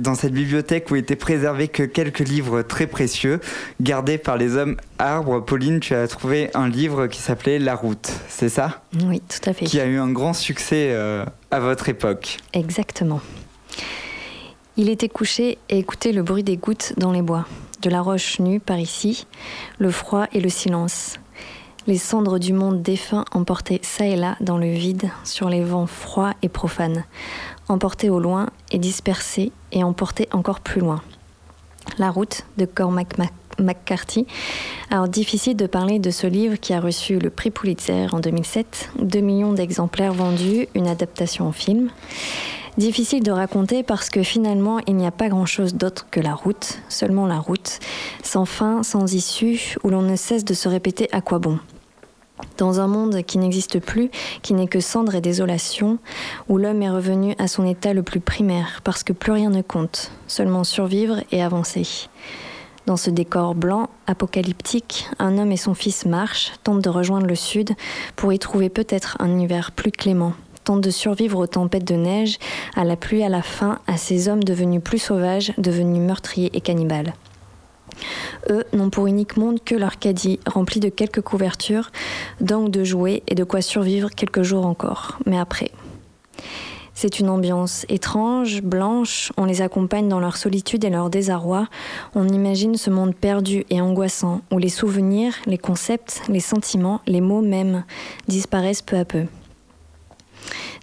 dans 0.01 0.15
cette 0.15 0.33
bibliothèque 0.33 0.91
où 0.91 0.97
étaient 0.97 1.17
préservés 1.17 1.69
que 1.69 1.83
quelques 1.83 2.21
livres 2.21 2.63
très 2.63 2.87
précieux, 2.87 3.41
gardés 3.81 4.19
par 4.19 4.37
les 4.37 4.57
hommes 4.57 4.77
arbres, 4.99 5.41
Pauline, 5.41 5.81
tu 5.81 5.95
as 5.95 6.07
trouvé 6.09 6.51
un 6.55 6.69
livre 6.69 7.07
qui 7.07 7.21
s'appelait 7.21 7.59
La 7.59 7.75
route, 7.75 8.11
c'est 8.29 8.49
ça? 8.49 8.83
Oui, 9.05 9.21
tout 9.21 9.49
à 9.49 9.53
fait. 9.53 9.65
Qui 9.65 9.81
a 9.81 9.87
eu 9.87 9.99
un 9.99 10.11
grand 10.11 10.33
succès 10.33 10.91
euh, 10.93 11.25
à 11.51 11.61
votre 11.61 11.89
époque. 11.89 12.39
Exactement. 12.53 13.21
Il 14.77 14.89
était 14.89 15.09
couché 15.09 15.59
et 15.69 15.79
écoutait 15.79 16.13
le 16.13 16.23
bruit 16.23 16.43
des 16.43 16.57
gouttes 16.57 16.95
dans 16.97 17.13
les 17.13 17.21
bois, 17.21 17.47
de 17.83 17.91
la 17.91 18.01
roche 18.01 18.39
nue 18.41 18.59
par 18.59 18.79
ici, 18.79 19.27
le 19.79 19.91
froid 19.91 20.27
et 20.33 20.41
le 20.41 20.49
silence. 20.49 21.19
Les 21.87 21.99
cendres 21.99 22.39
du 22.39 22.53
monde 22.53 22.81
défunt 22.81 23.25
emportées 23.33 23.81
çà 23.83 24.07
et 24.07 24.17
là 24.17 24.37
dans 24.41 24.57
le 24.57 24.71
vide 24.71 25.11
sur 25.25 25.49
les 25.49 25.63
vents 25.63 25.89
froids 25.89 26.33
et 26.41 26.49
profanes 26.49 27.05
emporté 27.73 28.11
au 28.11 28.21
loin 28.21 28.49
et 28.71 28.79
dispersé 28.79 29.53
et 29.73 29.83
emporté 29.83 30.29
encore 30.33 30.61
plus 30.61 30.81
loin. 30.81 31.01
La 31.99 32.11
route 32.11 32.45
de 32.59 32.65
Cormac 32.65 33.17
McCarthy. 33.59 34.27
Alors 34.91 35.09
difficile 35.09 35.57
de 35.57 35.67
parler 35.67 35.99
de 35.99 36.11
ce 36.11 36.27
livre 36.27 36.57
qui 36.57 36.73
a 36.73 36.81
reçu 36.81 37.19
le 37.19 37.31
prix 37.31 37.51
Pulitzer 37.51 38.07
en 38.13 38.21
2007, 38.21 38.91
2 39.01 39.21
millions 39.21 39.53
d'exemplaires 39.53 40.13
vendus, 40.13 40.69
une 40.75 40.87
adaptation 40.87 41.47
en 41.47 41.53
film. 41.53 41.91
Difficile 42.79 43.23
de 43.23 43.31
raconter 43.31 43.83
parce 43.83 44.09
que 44.09 44.23
finalement 44.23 44.79
il 44.87 44.97
n'y 44.97 45.07
a 45.07 45.11
pas 45.11 45.29
grand-chose 45.29 45.75
d'autre 45.75 46.07
que 46.11 46.21
la 46.21 46.35
route, 46.35 46.79
seulement 46.89 47.27
la 47.27 47.39
route, 47.39 47.81
sans 48.23 48.47
fin, 48.47 48.83
sans 48.83 49.13
issue, 49.13 49.77
où 49.83 49.91
l'on 49.91 50.03
ne 50.03 50.17
cesse 50.17 50.45
de 50.45 50.55
se 50.55 50.69
répéter 50.69 51.09
à 51.13 51.21
quoi 51.21 51.39
bon. 51.39 51.59
Dans 52.59 52.81
un 52.81 52.87
monde 52.87 53.23
qui 53.23 53.39
n'existe 53.39 53.81
plus, 53.81 54.11
qui 54.43 54.55
n'est 54.55 54.67
que 54.67 54.81
cendre 54.81 55.15
et 55.15 55.21
désolation, 55.21 55.99
où 56.49 56.59
l'homme 56.59 56.83
est 56.83 56.91
revenu 56.91 57.35
à 57.39 57.49
son 57.49 57.67
état 57.67 57.93
le 57.93 58.03
plus 58.03 58.21
primaire, 58.21 58.81
parce 58.85 59.03
que 59.03 59.13
plus 59.13 59.33
rien 59.33 59.51
ne 59.51 59.63
compte, 59.63 60.11
seulement 60.27 60.65
survivre 60.65 61.23
et 61.33 61.43
avancer. 61.43 62.09
Dans 62.87 62.97
ce 62.97 63.11
décor 63.11 63.55
blanc, 63.55 63.89
apocalyptique, 64.07 65.09
un 65.21 65.39
homme 65.39 65.53
et 65.53 65.57
son 65.57 65.75
fils 65.75 66.05
marchent, 66.05 66.53
tentent 66.65 66.83
de 66.83 66.91
rejoindre 66.91 67.27
le 67.27 67.37
sud 67.37 67.71
pour 68.17 68.33
y 68.33 68.39
trouver 68.39 68.71
peut-être 68.71 69.17
un 69.21 69.39
hiver 69.39 69.71
plus 69.71 69.93
clément, 69.93 70.33
tentent 70.65 70.81
de 70.81 70.91
survivre 70.91 71.39
aux 71.39 71.47
tempêtes 71.47 71.87
de 71.87 71.95
neige, 71.95 72.39
à 72.75 72.85
la 72.85 72.97
pluie 72.97 73.23
à 73.23 73.29
la 73.29 73.43
faim, 73.43 73.79
à 73.87 73.97
ces 73.97 74.29
hommes 74.29 74.43
devenus 74.43 74.83
plus 74.83 74.99
sauvages, 74.99 75.53
devenus 75.59 76.01
meurtriers 76.01 76.51
et 76.55 76.61
cannibales. 76.61 77.15
Eux 78.51 78.65
n'ont 78.73 78.91
pour 78.91 79.07
unique 79.07 79.37
monde 79.37 79.59
que 79.65 79.75
leur 79.75 79.99
caddie 79.99 80.41
rempli 80.47 80.81
de 80.81 80.89
quelques 80.89 81.21
couvertures, 81.21 81.91
d'angles 82.41 82.71
de 82.71 82.85
jouets 82.85 83.23
et 83.29 83.35
de 83.35 83.45
quoi 83.45 83.63
survivre 83.63 84.11
quelques 84.11 84.43
jours 84.43 84.67
encore. 84.67 85.19
Mais 85.27 85.39
après. 85.39 85.71
C'est 86.95 87.19
une 87.19 87.31
ambiance 87.31 87.87
étrange, 87.89 88.63
blanche, 88.63 89.33
on 89.37 89.45
les 89.45 89.63
accompagne 89.63 90.09
dans 90.09 90.21
leur 90.21 90.37
solitude 90.37 90.85
et 90.85 90.91
leur 90.91 91.09
désarroi, 91.09 91.69
on 92.15 92.29
imagine 92.29 92.77
ce 92.77 92.91
monde 92.91 93.15
perdu 93.15 93.65
et 93.71 93.81
angoissant, 93.81 94.43
où 94.51 94.59
les 94.59 94.69
souvenirs, 94.69 95.35
les 95.47 95.59
concepts, 95.59 96.23
les 96.29 96.41
sentiments, 96.41 97.01
les 97.07 97.23
mots 97.23 97.41
même 97.41 97.85
disparaissent 98.29 98.83
peu 98.83 98.99
à 98.99 99.05
peu. 99.05 99.25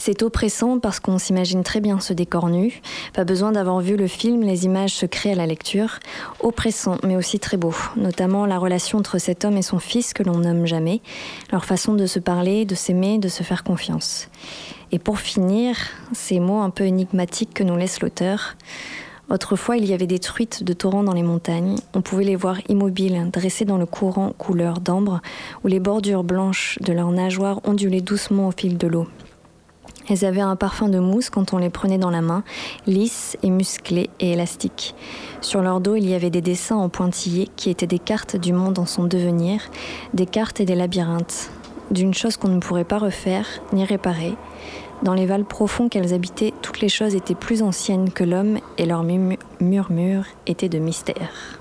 C'est 0.01 0.23
oppressant 0.23 0.79
parce 0.79 1.01
qu'on 1.01 1.17
s'imagine 1.17 1.62
très 1.62 1.81
bien 1.81 1.99
ce 1.99 2.13
décor 2.13 2.47
nu. 2.47 2.81
Pas 3.13 3.25
besoin 3.25 3.51
d'avoir 3.51 3.81
vu 3.81 3.97
le 3.97 4.07
film, 4.07 4.43
les 4.43 4.63
images 4.63 4.93
se 4.93 5.05
créent 5.05 5.33
à 5.33 5.35
la 5.35 5.45
lecture. 5.45 5.99
Oppressant, 6.39 6.97
mais 7.03 7.17
aussi 7.17 7.38
très 7.38 7.57
beau. 7.57 7.75
Notamment 7.97 8.45
la 8.45 8.57
relation 8.57 8.97
entre 8.97 9.17
cet 9.17 9.43
homme 9.43 9.57
et 9.57 9.62
son 9.62 9.77
fils 9.77 10.13
que 10.13 10.23
l'on 10.23 10.38
nomme 10.38 10.65
jamais. 10.65 11.01
Leur 11.51 11.65
façon 11.65 11.95
de 11.95 12.05
se 12.05 12.17
parler, 12.17 12.63
de 12.63 12.75
s'aimer, 12.75 13.17
de 13.17 13.27
se 13.27 13.43
faire 13.43 13.65
confiance. 13.65 14.29
Et 14.93 14.99
pour 14.99 15.19
finir, 15.19 15.75
ces 16.13 16.39
mots 16.39 16.62
un 16.62 16.69
peu 16.69 16.85
énigmatiques 16.85 17.53
que 17.53 17.63
nous 17.63 17.75
laisse 17.75 17.99
l'auteur. 17.99 18.55
Autrefois, 19.29 19.75
il 19.75 19.85
y 19.85 19.93
avait 19.93 20.07
des 20.07 20.19
truites 20.19 20.63
de 20.63 20.71
torrents 20.71 21.03
dans 21.03 21.13
les 21.13 21.23
montagnes. 21.23 21.75
On 21.93 22.01
pouvait 22.01 22.23
les 22.23 22.38
voir 22.38 22.57
immobiles, 22.69 23.29
dressées 23.33 23.65
dans 23.65 23.77
le 23.77 23.85
courant 23.85 24.31
couleur 24.38 24.79
d'ambre, 24.79 25.21
où 25.65 25.67
les 25.67 25.81
bordures 25.81 26.23
blanches 26.23 26.79
de 26.79 26.93
leurs 26.93 27.12
nageoires 27.12 27.59
ondulaient 27.65 27.99
doucement 27.99 28.47
au 28.47 28.51
fil 28.51 28.77
de 28.77 28.88
l'eau. 28.88 29.05
Elles 30.10 30.26
avaient 30.26 30.41
un 30.41 30.56
parfum 30.56 30.89
de 30.89 31.00
mousse 31.00 31.30
quand 31.30 31.54
on 31.54 31.58
les 31.58 31.69
prenait 31.69 31.98
dans 31.98 32.10
la 32.10 32.22
main, 32.22 32.43
lisses 32.88 33.38
et 33.43 33.50
musclées 33.50 34.10
et 34.19 34.32
élastiques. 34.32 34.95
Sur 35.41 35.62
leur 35.62 35.80
dos, 35.80 35.95
il 35.95 36.10
y 36.10 36.15
avait 36.15 36.30
des 36.30 36.41
dessins 36.41 36.78
en 36.78 36.89
pointillés 36.89 37.50
qui 37.56 37.69
étaient 37.69 37.88
des 37.88 38.00
cartes 38.00 38.36
du 38.36 38.52
monde 38.52 38.80
en 38.80 38.86
son 38.86 39.04
devenir, 39.04 39.62
des 40.13 40.26
cartes 40.26 40.60
et 40.60 40.65
des 40.65 40.76
labyrinthes, 40.76 41.52
d'une 41.91 42.13
chose 42.13 42.38
qu'on 42.38 42.50
ne 42.50 42.60
pourrait 42.60 42.84
pas 42.84 42.98
refaire 42.98 43.45
ni 43.72 43.86
réparer. 43.86 44.36
Dans 45.04 45.13
les 45.13 45.26
vals 45.26 45.45
profonds 45.45 45.88
qu'elles 45.88 46.13
habitaient, 46.13 46.54
toutes 46.62 46.82
les 46.82 46.89
choses 46.89 47.15
étaient 47.15 47.36
plus 47.36 47.62
anciennes 47.62 48.12
que 48.12 48.24
l'homme 48.24 48.60
et 48.78 48.86
leurs 48.86 49.06
murmures 49.62 50.26
étaient 50.45 50.69
de 50.69 50.80
mystère. 50.80 51.59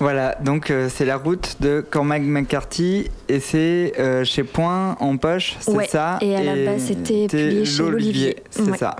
Voilà, 0.00 0.36
donc 0.42 0.70
euh, 0.70 0.88
c'est 0.92 1.04
la 1.04 1.16
route 1.16 1.56
de 1.60 1.84
Cormac 1.88 2.22
McCarthy 2.22 3.10
et 3.28 3.38
c'est 3.38 3.92
euh, 3.98 4.24
chez 4.24 4.42
Point 4.42 4.96
en 4.98 5.16
poche, 5.16 5.56
c'est 5.60 5.88
ça 5.88 6.18
Et 6.20 6.34
à 6.34 6.42
la 6.42 6.56
base 6.72 6.82
c'était 6.82 7.64
chez 7.64 7.82
l'Olivier. 7.82 8.36
C'est 8.50 8.76
ça. 8.76 8.96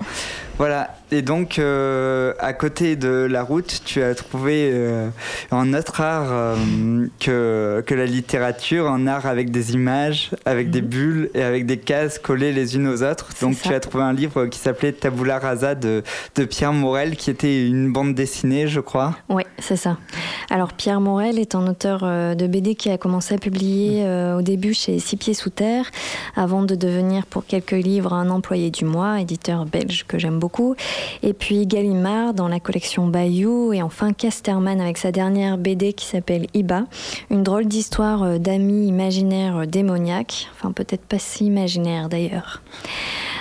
Voilà, 0.57 0.95
et 1.11 1.21
donc 1.21 1.59
euh, 1.59 2.33
à 2.39 2.53
côté 2.53 2.95
de 2.95 3.27
la 3.29 3.43
route, 3.43 3.81
tu 3.83 4.01
as 4.01 4.15
trouvé 4.15 4.69
euh, 4.71 5.09
un 5.51 5.73
autre 5.73 5.99
art 5.99 6.29
euh, 6.29 7.07
que, 7.19 7.83
que 7.85 7.93
la 7.93 8.05
littérature, 8.05 8.87
un 8.87 9.05
art 9.05 9.25
avec 9.25 9.51
des 9.51 9.73
images, 9.73 10.31
avec 10.45 10.71
des 10.71 10.81
mhm. 10.81 10.87
bulles 10.87 11.29
et 11.33 11.43
avec 11.43 11.65
des 11.65 11.77
cases 11.77 12.19
collées 12.19 12.53
les 12.53 12.77
unes 12.77 12.87
aux 12.87 13.03
autres. 13.03 13.29
Donc 13.41 13.61
tu 13.61 13.73
as 13.73 13.81
trouvé 13.81 14.05
un 14.05 14.13
livre 14.13 14.45
qui 14.45 14.57
s'appelait 14.57 14.93
Tabula 14.93 15.39
Rasa 15.39 15.75
de, 15.75 16.03
de, 16.35 16.45
Pierre 16.45 16.71
Morel, 16.71 17.17
qui 17.17 17.29
était 17.29 17.67
une 17.67 17.91
bande 17.91 18.15
dessinée, 18.15 18.67
je 18.67 18.79
crois. 18.79 19.15
Oui, 19.27 19.43
c'est 19.59 19.77
ça. 19.77 19.97
Alors 20.49 20.71
Pierre 20.71 21.01
Morel 21.01 21.37
est 21.37 21.55
un 21.55 21.67
auteur 21.67 22.01
de 22.01 22.47
BD 22.47 22.75
qui 22.75 22.89
a 22.89 22.97
commencé 22.97 23.35
à 23.35 23.37
publier 23.37 24.05
au 24.37 24.41
début 24.41 24.73
chez 24.73 24.99
Six 24.99 25.17
Pieds 25.17 25.33
Sous 25.33 25.49
Terre, 25.49 25.91
avant 26.35 26.63
de 26.63 26.75
devenir 26.75 27.25
pour 27.25 27.45
quelques 27.45 27.71
livres 27.71 28.13
un 28.13 28.29
employé 28.29 28.69
du 28.69 28.85
mois, 28.85 29.19
éditeur 29.19 29.65
belge 29.65 30.05
que 30.07 30.17
j'aime 30.17 30.39
beaucoup 30.39 30.44
Et 31.23 31.33
puis 31.33 31.65
Gallimard 31.67 32.33
dans 32.33 32.47
la 32.47 32.59
collection 32.59 33.07
Bayou. 33.07 33.73
Et 33.73 33.81
enfin 33.81 34.13
Casterman 34.13 34.79
avec 34.81 34.97
sa 34.97 35.11
dernière 35.11 35.57
BD 35.57 35.93
qui 35.93 36.05
s'appelle 36.05 36.47
Iba. 36.53 36.85
Une 37.29 37.43
drôle 37.43 37.65
d'histoire 37.65 38.23
euh, 38.23 38.37
d'amis 38.37 38.87
imaginaires 38.87 39.67
démoniaques. 39.67 40.47
Enfin, 40.55 40.71
peut-être 40.71 41.05
pas 41.05 41.19
si 41.19 41.45
imaginaires 41.45 42.09
d'ailleurs. 42.09 42.61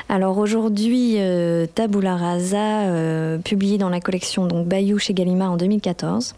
Alors 0.08 0.38
aujourd'hui, 0.38 1.14
euh, 1.18 1.66
Tabula 1.66 2.18
euh, 2.52 3.38
publié 3.38 3.78
dans 3.78 3.88
la 3.88 4.00
collection 4.00 4.46
donc 4.46 4.66
Bayou 4.66 4.98
chez 4.98 5.14
Gallimard 5.14 5.52
en 5.52 5.56
2014. 5.56 6.34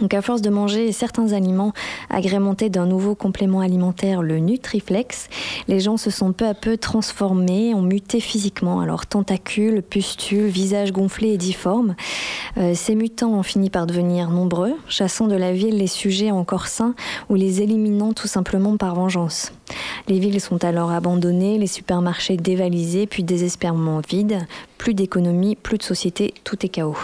Donc 0.00 0.14
à 0.14 0.22
force 0.22 0.42
de 0.42 0.50
manger 0.50 0.92
certains 0.92 1.32
aliments 1.32 1.72
agrémentés 2.10 2.68
d'un 2.68 2.86
nouveau 2.86 3.14
complément 3.14 3.60
alimentaire, 3.60 4.22
le 4.22 4.38
Nutriflex, 4.38 5.28
les 5.68 5.80
gens 5.80 5.96
se 5.96 6.10
sont 6.10 6.32
peu 6.32 6.46
à 6.46 6.54
peu 6.54 6.76
transformés, 6.76 7.74
ont 7.74 7.82
muté 7.82 8.20
physiquement. 8.20 8.80
Alors 8.80 9.06
tentacules, 9.06 9.82
pustules, 9.82 10.46
visages 10.46 10.92
gonflés 10.92 11.32
et 11.34 11.38
difformes. 11.38 11.94
Euh, 12.56 12.74
ces 12.74 12.94
mutants 12.94 13.32
ont 13.32 13.42
fini 13.42 13.70
par 13.70 13.86
devenir 13.86 14.30
nombreux, 14.30 14.74
chassant 14.88 15.26
de 15.26 15.36
la 15.36 15.52
ville 15.52 15.78
les 15.78 15.86
sujets 15.86 16.30
encore 16.30 16.66
sains 16.66 16.94
ou 17.28 17.34
les 17.34 17.62
éliminant 17.62 18.12
tout 18.12 18.28
simplement 18.28 18.76
par 18.76 18.94
vengeance. 18.94 19.52
Les 20.08 20.18
villes 20.18 20.40
sont 20.40 20.62
alors 20.64 20.90
abandonnées, 20.90 21.58
les 21.58 21.66
supermarchés 21.66 22.36
dévalisés, 22.36 23.06
puis 23.06 23.24
désespérément 23.24 24.00
vides. 24.08 24.38
Plus 24.78 24.94
d'économie, 24.94 25.56
plus 25.56 25.78
de 25.78 25.82
société, 25.82 26.34
tout 26.44 26.64
est 26.64 26.68
chaos. 26.68 26.96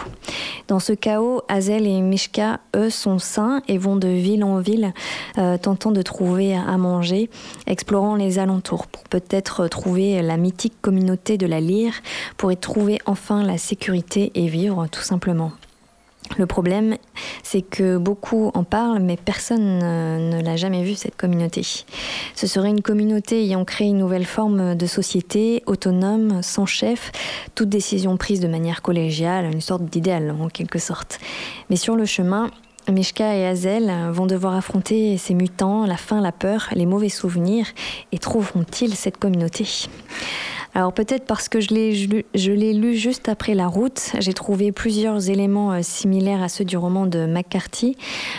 Dans 0.67 0.79
ce 0.79 0.93
chaos, 0.93 1.41
Hazel 1.47 1.87
et 1.87 2.01
Mishka, 2.01 2.59
eux, 2.75 2.89
sont 2.89 3.19
sains 3.19 3.61
et 3.67 3.77
vont 3.77 3.95
de 3.95 4.07
ville 4.07 4.43
en 4.43 4.59
ville, 4.59 4.93
euh, 5.37 5.57
tentant 5.57 5.91
de 5.91 6.01
trouver 6.01 6.55
à 6.55 6.77
manger, 6.77 7.29
explorant 7.67 8.15
les 8.15 8.39
alentours 8.39 8.87
pour 8.87 9.03
peut-être 9.03 9.67
trouver 9.67 10.21
la 10.21 10.37
mythique 10.37 10.75
communauté 10.81 11.37
de 11.37 11.47
la 11.47 11.59
lyre, 11.59 11.93
pour 12.37 12.51
y 12.51 12.57
trouver 12.57 12.99
enfin 13.05 13.43
la 13.43 13.57
sécurité 13.57 14.31
et 14.35 14.47
vivre 14.47 14.87
tout 14.91 15.01
simplement. 15.01 15.51
Le 16.37 16.45
problème, 16.45 16.97
c'est 17.43 17.61
que 17.61 17.97
beaucoup 17.97 18.51
en 18.53 18.63
parlent, 18.63 19.01
mais 19.01 19.17
personne 19.17 19.79
ne 19.79 20.41
l'a 20.41 20.55
jamais 20.55 20.83
vu, 20.83 20.95
cette 20.95 21.17
communauté. 21.17 21.61
Ce 22.35 22.47
serait 22.47 22.69
une 22.69 22.81
communauté 22.81 23.43
ayant 23.43 23.65
créé 23.65 23.87
une 23.87 23.97
nouvelle 23.97 24.25
forme 24.25 24.75
de 24.75 24.85
société, 24.85 25.61
autonome, 25.65 26.41
sans 26.41 26.65
chef, 26.65 27.11
toute 27.53 27.69
décision 27.69 28.17
prise 28.17 28.39
de 28.39 28.47
manière 28.47 28.81
collégiale, 28.81 29.45
une 29.51 29.61
sorte 29.61 29.83
d'idéal 29.83 30.35
en 30.39 30.47
quelque 30.47 30.79
sorte. 30.79 31.19
Mais 31.69 31.75
sur 31.75 31.95
le 31.95 32.05
chemin, 32.05 32.49
Mishka 32.89 33.35
et 33.35 33.45
Hazel 33.45 33.91
vont 34.11 34.25
devoir 34.25 34.55
affronter 34.55 35.17
ces 35.17 35.33
mutants, 35.33 35.85
la 35.85 35.97
faim, 35.97 36.21
la 36.21 36.31
peur, 36.31 36.69
les 36.73 36.85
mauvais 36.85 37.09
souvenirs, 37.09 37.67
et 38.11 38.17
trouveront-ils 38.17 38.95
cette 38.95 39.17
communauté? 39.17 39.67
Alors 40.73 40.93
peut-être 40.93 41.25
parce 41.25 41.49
que 41.49 41.59
je 41.59 41.73
l'ai 41.73 42.73
lu 42.73 42.95
juste 42.95 43.27
après 43.27 43.55
la 43.55 43.67
route, 43.67 44.11
j'ai 44.19 44.33
trouvé 44.33 44.71
plusieurs 44.71 45.29
éléments 45.29 45.73
euh, 45.73 45.79
similaires 45.81 46.41
à 46.41 46.49
ceux 46.49 46.63
du 46.63 46.77
roman 46.77 47.05
de 47.05 47.25
McCarthy. 47.25 47.97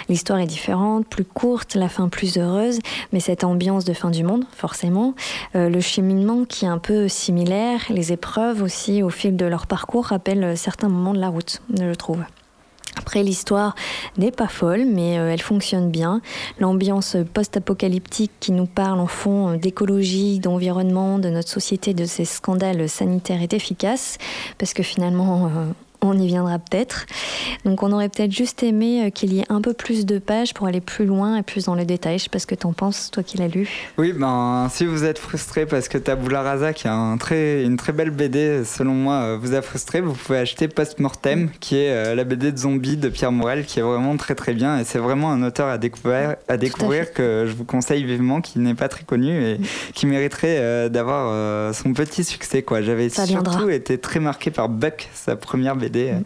L'histoire 0.09 0.39
est 0.39 0.47
différente, 0.47 1.07
plus 1.07 1.25
courte, 1.25 1.75
la 1.75 1.89
fin 1.89 2.09
plus 2.09 2.39
heureuse, 2.39 2.79
mais 3.13 3.21
cette 3.21 3.45
ambiance 3.45 3.85
de 3.85 3.93
fin 3.93 4.11
du 4.11 4.25
monde, 4.25 4.45
forcément. 4.57 5.15
Euh, 5.55 5.69
le 5.69 5.81
cheminement 5.81 6.45
qui 6.45 6.65
est 6.65 6.69
un 6.69 6.79
peu 6.79 7.07
similaire, 7.09 7.81
les 7.91 8.13
épreuves 8.13 8.63
aussi 8.63 9.03
au 9.03 9.11
fil 9.11 9.37
de 9.37 9.47
leur 9.47 9.67
parcours 9.67 10.07
rappellent 10.07 10.45
euh, 10.45 10.57
certains 10.57 10.89
moments 10.89 11.15
de 11.15 11.21
la 11.21 11.29
route, 11.29 11.61
je 11.79 11.95
trouve. 11.95 12.23
Après, 12.97 13.23
l'histoire 13.23 13.75
n'est 14.19 14.31
pas 14.31 14.49
folle, 14.49 14.85
mais 14.87 15.19
euh, 15.19 15.33
elle 15.33 15.41
fonctionne 15.41 15.91
bien. 15.91 16.21
L'ambiance 16.59 17.17
post-apocalyptique 17.33 18.33
qui 18.39 18.53
nous 18.53 18.67
parle 18.67 19.01
en 19.01 19.07
fond 19.07 19.51
euh, 19.51 19.57
d'écologie, 19.57 20.39
d'environnement, 20.39 21.19
de 21.19 21.31
notre 21.31 21.49
société, 21.49 21.95
de 21.95 22.05
ces 22.05 22.25
scandales 22.25 22.89
sanitaires 22.89 23.43
est 23.43 23.55
efficace, 23.55 24.19
parce 24.59 24.75
que 24.75 24.83
finalement, 24.83 25.47
euh, 25.47 25.65
on 26.03 26.19
y 26.19 26.27
viendra 26.27 26.59
peut-être. 26.59 27.07
Donc 27.65 27.83
on 27.83 27.93
aurait 27.93 28.09
peut-être 28.09 28.33
juste 28.33 28.63
aimé 28.63 29.05
euh, 29.05 29.11
qu'il 29.11 29.33
y 29.33 29.41
ait 29.41 29.47
un 29.49 29.61
peu 29.61 29.73
plus 29.73 30.05
de 30.05 30.19
pages 30.19 30.53
pour 30.53 30.67
aller 30.67 30.81
plus 30.81 31.07
loin 31.07 31.37
et 31.37 31.43
plus 31.43 31.67
dans 31.67 31.75
le 31.75 31.85
détail. 31.85 32.19
Je 32.19 32.25
sais 32.25 32.31
pas 32.31 32.41
ce 32.41 32.47
que 32.47 32.55
tu 32.55 32.67
en 32.67 32.73
penses, 32.73 33.11
toi 33.11 33.23
qui 33.23 33.39
l'as 33.39 33.49
lu. 33.49 33.69
Oui, 33.99 34.13
ben 34.13 34.69
si 34.71 34.85
vous 34.85 35.05
êtes 35.05 35.19
frustré 35.19 35.65
parce 35.65 35.89
que 35.89 35.99
Tabula 35.99 36.43
Rasa, 36.43 36.73
qui 36.73 36.89
a 36.89 36.95
un 36.95 37.17
très, 37.17 37.63
une 37.63 37.77
très 37.77 37.93
belle 37.93 38.11
BD, 38.11 38.65
selon 38.65 38.95
moi, 38.95 39.15
euh, 39.15 39.39
vous 39.41 39.55
a 39.55 39.63
frustré, 39.63 40.01
vous 40.01 40.13
pouvez 40.13 40.39
acheter 40.39 40.67
Post-Mortem, 40.67 41.51
qui 41.61 41.77
est 41.77 41.91
euh, 41.91 42.15
la 42.15 42.25
BD 42.25 42.51
de 42.51 42.59
zombie 42.59 42.97
de 42.97 43.09
Pierre 43.09 43.33
Morel, 43.33 43.65
qui 43.65 43.79
est 43.79 43.83
vraiment 43.83 44.17
très 44.17 44.35
très 44.35 44.55
bien. 44.55 44.81
Et 44.81 44.85
c'est 44.85 44.99
vraiment 44.99 45.31
un 45.31 45.43
auteur 45.45 45.69
à 45.69 45.79
découvrir, 45.79 46.37
à 46.49 46.57
découvrir 46.57 47.13
que 47.13 47.45
je 47.47 47.53
vous 47.53 47.65
conseille 47.65 48.05
vivement, 48.05 48.41
qui 48.41 48.59
n'est 48.59 48.75
pas 48.75 48.89
très 48.89 49.05
connu 49.05 49.41
et 49.43 49.61
qui 49.95 50.07
mériterait 50.07 50.91
d'avoir 50.91 51.75
son 51.75 51.93
petit 51.93 52.25
succès. 52.25 52.65
J'avais 52.81 53.09
surtout 53.09 53.69
été 53.69 53.99
très 53.99 54.19
marqué 54.19 54.51
par 54.51 54.69
Buck, 54.69 55.09
sa 55.15 55.37
première 55.37 55.77
BD 55.77 55.92
Mm. 55.93 56.25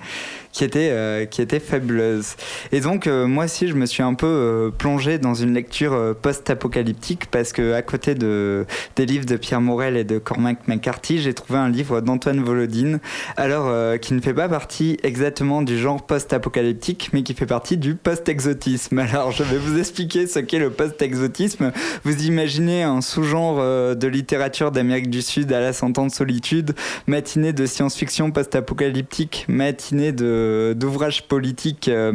Qui 0.56 0.64
était, 0.64 0.88
euh, 0.90 1.26
qui 1.26 1.42
était 1.42 1.60
fabuleuse. 1.60 2.34
Et 2.72 2.80
donc, 2.80 3.06
euh, 3.06 3.26
moi 3.26 3.44
aussi, 3.44 3.68
je 3.68 3.74
me 3.74 3.84
suis 3.84 4.02
un 4.02 4.14
peu 4.14 4.26
euh, 4.26 4.70
plongé 4.70 5.18
dans 5.18 5.34
une 5.34 5.52
lecture 5.52 6.14
post-apocalyptique 6.22 7.26
parce 7.30 7.52
que, 7.52 7.74
à 7.74 7.82
côté 7.82 8.14
de, 8.14 8.64
des 8.96 9.04
livres 9.04 9.26
de 9.26 9.36
Pierre 9.36 9.60
Morel 9.60 9.98
et 9.98 10.04
de 10.04 10.18
Cormac 10.18 10.66
McCarthy, 10.66 11.18
j'ai 11.18 11.34
trouvé 11.34 11.58
un 11.58 11.68
livre 11.68 12.00
d'Antoine 12.00 12.42
Volodine, 12.42 13.00
alors 13.36 13.70
qui 14.00 14.14
ne 14.14 14.20
fait 14.22 14.32
pas 14.32 14.48
partie 14.48 14.96
exactement 15.02 15.60
du 15.60 15.78
genre 15.78 16.06
post-apocalyptique, 16.06 17.10
mais 17.12 17.22
qui 17.22 17.34
fait 17.34 17.44
partie 17.44 17.76
du 17.76 17.94
post-exotisme. 17.94 18.98
Alors, 19.10 19.32
je 19.32 19.42
vais 19.42 19.58
vous 19.58 19.78
expliquer 19.78 20.26
ce 20.26 20.38
qu'est 20.38 20.58
le 20.58 20.70
post-exotisme. 20.70 21.70
Vous 22.04 22.24
imaginez 22.24 22.82
un 22.82 23.02
sous-genre 23.02 23.56
de 23.94 24.06
littérature 24.06 24.70
d'Amérique 24.70 25.10
du 25.10 25.20
Sud 25.20 25.52
à 25.52 25.60
la 25.60 25.74
cent 25.74 25.90
de 25.90 26.10
solitude, 26.10 26.74
matinée 27.06 27.52
de 27.52 27.66
science-fiction 27.66 28.30
post-apocalyptique, 28.30 29.44
matinée 29.48 30.12
de 30.12 30.45
d'ouvrages 30.74 31.26
politiques 31.28 31.88
euh, 31.88 32.12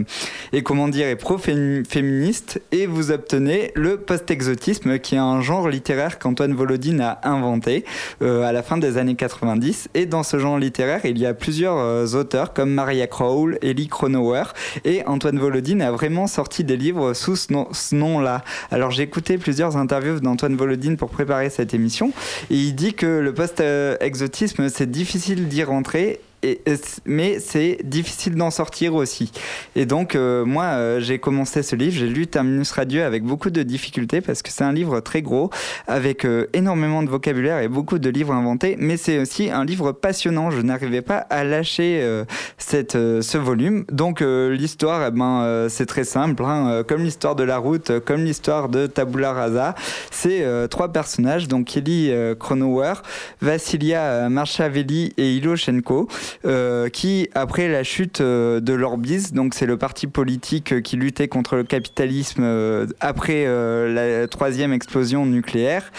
et 0.53 0.63
comment 0.63 0.87
dire 0.87 1.07
et 1.07 1.15
pro-féministes 1.15 2.61
et 2.71 2.85
vous 2.85 3.11
obtenez 3.11 3.71
le 3.75 3.97
post-exotisme 3.97 4.99
qui 4.99 5.15
est 5.15 5.19
un 5.19 5.41
genre 5.41 5.69
littéraire 5.69 6.19
qu'Antoine 6.19 6.53
Volodine 6.53 7.01
a 7.01 7.19
inventé 7.23 7.85
euh, 8.21 8.43
à 8.43 8.51
la 8.51 8.63
fin 8.63 8.77
des 8.77 8.97
années 8.97 9.15
90 9.15 9.89
et 9.93 10.05
dans 10.05 10.23
ce 10.23 10.39
genre 10.39 10.57
littéraire 10.57 11.01
il 11.05 11.17
y 11.17 11.25
a 11.25 11.33
plusieurs 11.33 11.77
euh, 11.77 12.05
auteurs 12.13 12.53
comme 12.53 12.71
Maria 12.71 13.07
Crowell, 13.07 13.57
Ellie 13.61 13.87
Cronauer 13.87 14.53
et 14.85 15.05
Antoine 15.05 15.39
Volodine 15.39 15.81
a 15.81 15.91
vraiment 15.91 16.27
sorti 16.27 16.63
des 16.63 16.77
livres 16.77 17.13
sous 17.13 17.35
ce 17.35 17.95
nom-là. 17.95 18.43
Alors 18.71 18.91
j'ai 18.91 19.03
écouté 19.03 19.37
plusieurs 19.37 19.77
interviews 19.77 20.19
d'Antoine 20.19 20.55
Volodine 20.55 20.97
pour 20.97 21.09
préparer 21.09 21.49
cette 21.49 21.73
émission 21.73 22.11
et 22.49 22.55
il 22.55 22.75
dit 22.75 22.93
que 22.93 23.05
le 23.05 23.33
post-exotisme 23.33 24.69
c'est 24.69 24.89
difficile 24.89 25.47
d'y 25.47 25.63
rentrer 25.63 26.21
mais 27.05 27.39
c'est 27.39 27.77
difficile 27.83 28.35
d'en 28.35 28.51
sortir 28.51 28.95
aussi. 28.95 29.31
Et 29.75 29.85
donc, 29.85 30.15
euh, 30.15 30.45
moi, 30.45 30.63
euh, 30.63 30.99
j'ai 30.99 31.19
commencé 31.19 31.63
ce 31.63 31.75
livre, 31.75 31.95
j'ai 31.95 32.07
lu 32.07 32.27
Terminus 32.27 32.71
Radieux 32.71 33.03
avec 33.03 33.23
beaucoup 33.23 33.49
de 33.49 33.63
difficultés 33.63 34.21
parce 34.21 34.41
que 34.41 34.49
c'est 34.49 34.63
un 34.63 34.73
livre 34.73 34.99
très 35.01 35.21
gros, 35.21 35.49
avec 35.87 36.25
euh, 36.25 36.47
énormément 36.53 37.03
de 37.03 37.09
vocabulaire 37.09 37.59
et 37.59 37.67
beaucoup 37.67 37.99
de 37.99 38.09
livres 38.09 38.33
inventés, 38.33 38.75
mais 38.79 38.97
c'est 38.97 39.19
aussi 39.19 39.49
un 39.51 39.65
livre 39.65 39.91
passionnant. 39.91 40.51
Je 40.51 40.61
n'arrivais 40.61 41.01
pas 41.01 41.17
à 41.17 41.43
lâcher 41.43 42.01
cette, 42.57 42.93
ce 42.93 43.37
volume. 43.37 43.85
Donc, 43.91 44.21
l'histoire, 44.21 45.07
eh 45.07 45.11
ben, 45.11 45.67
c'est 45.69 45.85
très 45.85 46.03
simple, 46.03 46.43
hein. 46.43 46.83
comme 46.87 47.03
l'histoire 47.03 47.35
de 47.35 47.43
la 47.43 47.57
route, 47.57 47.99
comme 48.05 48.23
l'histoire 48.23 48.69
de 48.69 48.87
Tabula 48.87 49.33
Rasa. 49.33 49.75
C'est 50.09 50.45
trois 50.69 50.91
personnages, 50.91 51.47
donc 51.47 51.67
Kelly 51.67 52.11
Kronauer, 52.39 53.03
Vassilia 53.41 54.29
Marchavelli 54.29 55.13
et 55.17 55.35
Iloshenko. 55.35 56.07
Euh, 56.45 56.89
qui, 56.89 57.29
après 57.33 57.67
la 57.67 57.83
chute 57.83 58.21
euh, 58.21 58.59
de 58.59 58.73
l'Orbis, 58.73 59.31
donc 59.33 59.53
c'est 59.53 59.65
le 59.65 59.77
parti 59.77 60.07
politique 60.07 60.73
euh, 60.73 60.81
qui 60.81 60.95
luttait 60.95 61.27
contre 61.27 61.55
le 61.55 61.63
capitalisme 61.63 62.43
après 62.99 63.45
la 63.45 64.27
troisième 64.27 64.73
explosion 64.73 65.25
nucléaire, 65.25 65.91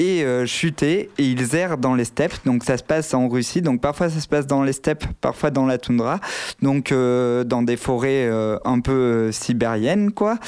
et 0.00 0.24
euh, 0.24 0.46
chuter 0.46 1.10
et 1.18 1.24
ils 1.24 1.54
errent 1.54 1.76
dans 1.76 1.94
les 1.94 2.04
steppes. 2.04 2.32
Donc 2.46 2.64
ça 2.64 2.78
se 2.78 2.82
passe 2.82 3.12
en 3.12 3.28
Russie. 3.28 3.60
Donc 3.60 3.82
parfois 3.82 4.08
ça 4.08 4.18
se 4.18 4.26
passe 4.26 4.46
dans 4.46 4.62
les 4.62 4.72
steppes, 4.72 5.04
parfois 5.20 5.50
dans 5.50 5.66
la 5.66 5.76
toundra. 5.76 6.20
Donc 6.62 6.90
euh, 6.90 7.44
dans 7.44 7.62
des 7.62 7.76
forêts 7.76 8.26
euh, 8.26 8.58
un 8.64 8.80
peu 8.80 9.30
sibériennes 9.30 10.10
quoi. 10.10 10.38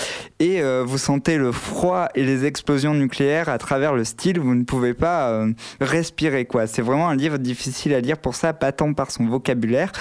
Et 0.40 0.62
vous 0.84 0.98
sentez 0.98 1.36
le 1.36 1.52
froid 1.52 2.08
et 2.14 2.24
les 2.24 2.46
explosions 2.46 2.94
nucléaires 2.94 3.48
à 3.48 3.58
travers 3.58 3.94
le 3.94 4.04
style. 4.04 4.40
Vous 4.40 4.54
ne 4.54 4.64
pouvez 4.64 4.94
pas 4.94 5.44
respirer 5.80 6.46
quoi. 6.46 6.66
C'est 6.66 6.82
vraiment 6.82 7.08
un 7.08 7.14
livre 7.14 7.36
difficile 7.36 7.94
à 7.94 8.00
lire 8.00 8.16
pour 8.16 8.34
ça, 8.34 8.52
pas 8.52 8.72
tant 8.72 8.92
par 8.94 9.10
son 9.10 9.26
vocabulaire 9.26 9.92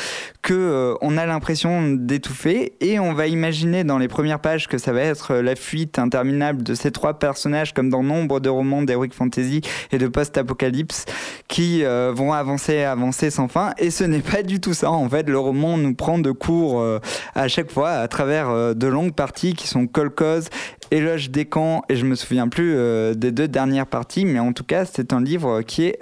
que 0.42 0.96
on 1.02 1.18
a 1.18 1.26
l'impression 1.26 1.92
d'étouffer 1.94 2.74
et 2.82 3.00
on 3.00 3.14
va 3.14 3.28
imaginer 3.28 3.84
dans 3.84 3.98
les 3.98 4.08
premières 4.08 4.40
pages 4.40 4.68
que 4.68 4.78
ça 4.78 4.92
va 4.92 5.02
être 5.02 5.36
la 5.36 5.56
fuite 5.56 6.00
interminable 6.00 6.64
de 6.64 6.74
ces 6.74 6.92
trois 6.92 7.20
personnages 7.20 7.74
comme 7.74 7.90
dans 7.90 8.04
nombre 8.04 8.40
de 8.40 8.50
romans 8.50 8.82
d'heroic 8.82 9.10
fantasy 9.14 9.62
et 9.92 9.98
de 9.98 10.08
post-apocalypse 10.08 11.06
qui 11.48 11.84
euh, 11.84 12.12
vont 12.14 12.34
avancer, 12.34 12.84
avancer 12.84 13.30
sans 13.30 13.48
fin. 13.48 13.74
Et 13.78 13.92
ce 13.92 14.04
n'est 14.04 14.20
pas 14.20 14.44
du 14.44 14.60
tout 14.60 14.74
ça. 14.74 14.92
En 14.92 15.10
fait, 15.10 15.28
le 15.30 15.38
roman 15.38 15.78
nous 15.78 15.94
prend 15.94 16.20
de 16.20 16.32
cours 16.32 16.80
euh, 16.80 17.00
à 17.36 17.48
chaque 17.48 17.72
fois 17.72 17.92
à 17.92 18.08
travers 18.08 18.50
euh, 18.50 18.74
de 18.74 18.88
longues 18.88 19.14
parties 19.14 19.54
qui 19.54 19.68
sont 19.68 19.88
colcoses 19.88 20.50
Éloge 20.92 21.30
des 21.30 21.46
camps 21.46 21.84
et 21.90 21.96
je 21.96 22.06
me 22.06 22.16
souviens 22.16 22.48
plus 22.48 22.76
des 23.16 23.32
deux 23.32 23.48
dernières 23.48 23.88
parties, 23.88 24.26
mais 24.26 24.40
en 24.40 24.54
tout 24.54 24.64
cas 24.64 24.86
c'est 24.86 25.14
un 25.14 25.22
livre 25.22 25.62
qui 25.62 25.86
est 25.86 26.00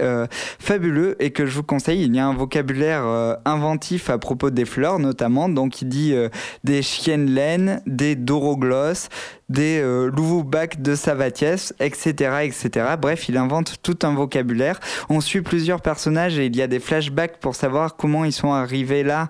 fabuleux 0.59 1.15
et 1.19 1.31
que 1.31 1.45
je 1.45 1.55
vous 1.55 1.63
conseille. 1.63 2.03
Il 2.03 2.15
y 2.15 2.19
a 2.19 2.25
un 2.25 2.33
vocabulaire 2.33 3.03
inventif 3.45 4.09
à 4.09 4.17
propos 4.17 4.49
des 4.49 4.65
fleurs 4.65 4.99
notamment, 4.99 5.49
donc 5.49 5.81
il 5.81 5.89
dit 5.89 6.15
des 6.63 6.81
chiennes 6.81 7.29
laines, 7.29 7.81
des 7.85 8.15
doroglosses, 8.15 9.09
des 9.49 9.81
euh, 9.81 10.11
de 10.79 10.95
Savatiès, 10.95 11.73
etc., 11.79 12.11
etc. 12.43 12.95
Bref, 12.99 13.29
il 13.29 13.37
invente 13.37 13.75
tout 13.81 13.97
un 14.03 14.13
vocabulaire. 14.13 14.79
On 15.09 15.21
suit 15.21 15.41
plusieurs 15.41 15.81
personnages 15.81 16.37
et 16.37 16.45
il 16.45 16.55
y 16.55 16.61
a 16.61 16.67
des 16.67 16.79
flashbacks 16.79 17.39
pour 17.39 17.55
savoir 17.55 17.95
comment 17.95 18.25
ils 18.25 18.33
sont 18.33 18.53
arrivés 18.53 19.03
là 19.03 19.29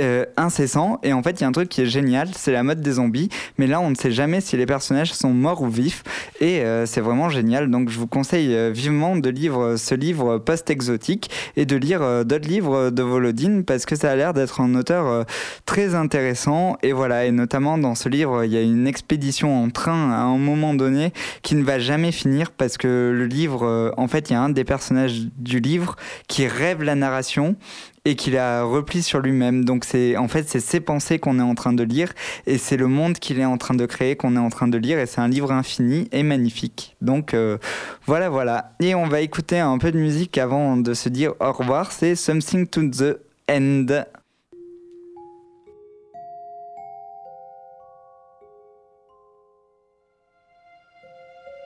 euh, 0.00 0.24
incessant. 0.36 0.98
Et 1.04 1.12
en 1.12 1.22
fait, 1.22 1.38
il 1.38 1.42
y 1.42 1.44
a 1.44 1.46
un 1.46 1.52
truc 1.52 1.68
qui 1.68 1.82
est 1.82 1.86
génial, 1.86 2.28
c'est 2.34 2.50
la 2.50 2.64
mode 2.64 2.80
des 2.80 2.92
zombies. 2.92 3.28
Mais 3.58 3.68
là, 3.68 3.80
on 3.80 3.90
ne 3.90 3.94
sait 3.94 4.10
jamais 4.10 4.40
si 4.40 4.56
les 4.56 4.66
personnages 4.66 5.12
sont 5.12 5.30
morts 5.30 5.62
ou 5.62 5.68
vifs. 5.68 6.02
Et 6.40 6.62
euh, 6.62 6.84
c'est 6.84 7.00
vraiment 7.00 7.28
génial. 7.28 7.70
Donc, 7.70 7.90
je 7.90 7.98
vous 8.00 8.08
conseille 8.08 8.56
euh, 8.56 8.72
vivement 8.74 9.14
de 9.14 9.30
lire 9.30 9.74
ce 9.76 9.94
livre 9.94 10.38
post-exotique 10.38 11.30
et 11.56 11.64
de 11.64 11.76
lire 11.76 12.24
d'autres 12.24 12.48
livres 12.48 12.90
de 12.90 13.02
Volodine 13.04 13.64
parce 13.64 13.86
que 13.86 13.94
ça 13.94 14.10
a 14.10 14.16
l'air 14.16 14.34
d'être 14.34 14.60
un 14.60 14.74
auteur 14.74 15.24
très 15.64 15.94
intéressant. 15.94 16.76
Et 16.82 16.92
voilà, 16.92 17.26
et 17.26 17.30
notamment 17.30 17.78
dans 17.78 17.94
ce 17.94 18.08
livre, 18.08 18.44
il 18.44 18.50
y 18.50 18.56
a 18.56 18.62
une 18.62 18.88
expédition 18.88 19.62
en 19.62 19.70
train 19.70 20.10
à 20.10 20.22
un 20.22 20.38
moment 20.38 20.74
donné 20.74 21.12
qui 21.42 21.54
ne 21.54 21.62
va 21.62 21.78
jamais 21.78 22.10
finir 22.10 22.50
parce 22.50 22.78
que 22.78 23.12
le 23.14 23.26
livre, 23.26 23.92
en 23.96 24.08
fait, 24.08 24.30
il 24.30 24.32
y 24.32 24.36
a 24.36 24.42
un 24.42 24.50
des 24.50 24.64
personnages 24.64 25.20
du 25.38 25.60
livre 25.60 25.94
qui 26.26 26.48
rêve 26.48 26.82
la 26.82 26.96
narration 26.96 27.54
et 28.04 28.16
qu'il 28.16 28.36
a 28.36 28.62
repli 28.62 29.02
sur 29.02 29.20
lui-même. 29.20 29.64
Donc 29.64 29.84
c'est 29.84 30.16
en 30.16 30.28
fait 30.28 30.48
c'est 30.48 30.60
ses 30.60 30.80
pensées 30.80 31.18
qu'on 31.18 31.38
est 31.38 31.42
en 31.42 31.54
train 31.54 31.72
de 31.72 31.82
lire 31.82 32.12
et 32.46 32.58
c'est 32.58 32.76
le 32.76 32.86
monde 32.86 33.18
qu'il 33.18 33.38
est 33.40 33.44
en 33.44 33.58
train 33.58 33.74
de 33.74 33.86
créer 33.86 34.16
qu'on 34.16 34.36
est 34.36 34.40
en 34.40 34.50
train 34.50 34.68
de 34.68 34.78
lire 34.78 34.98
et 34.98 35.06
c'est 35.06 35.20
un 35.20 35.28
livre 35.28 35.52
infini 35.52 36.08
et 36.12 36.22
magnifique. 36.22 36.96
Donc 37.00 37.34
euh, 37.34 37.58
voilà 38.06 38.28
voilà. 38.28 38.72
Et 38.80 38.94
on 38.94 39.06
va 39.06 39.20
écouter 39.20 39.58
un 39.58 39.78
peu 39.78 39.92
de 39.92 39.98
musique 39.98 40.38
avant 40.38 40.76
de 40.76 40.94
se 40.94 41.08
dire 41.08 41.34
au 41.40 41.52
revoir. 41.52 41.92
C'est 41.92 42.14
Something 42.14 42.66
to 42.66 42.88
the 42.88 43.18
End 43.50 43.86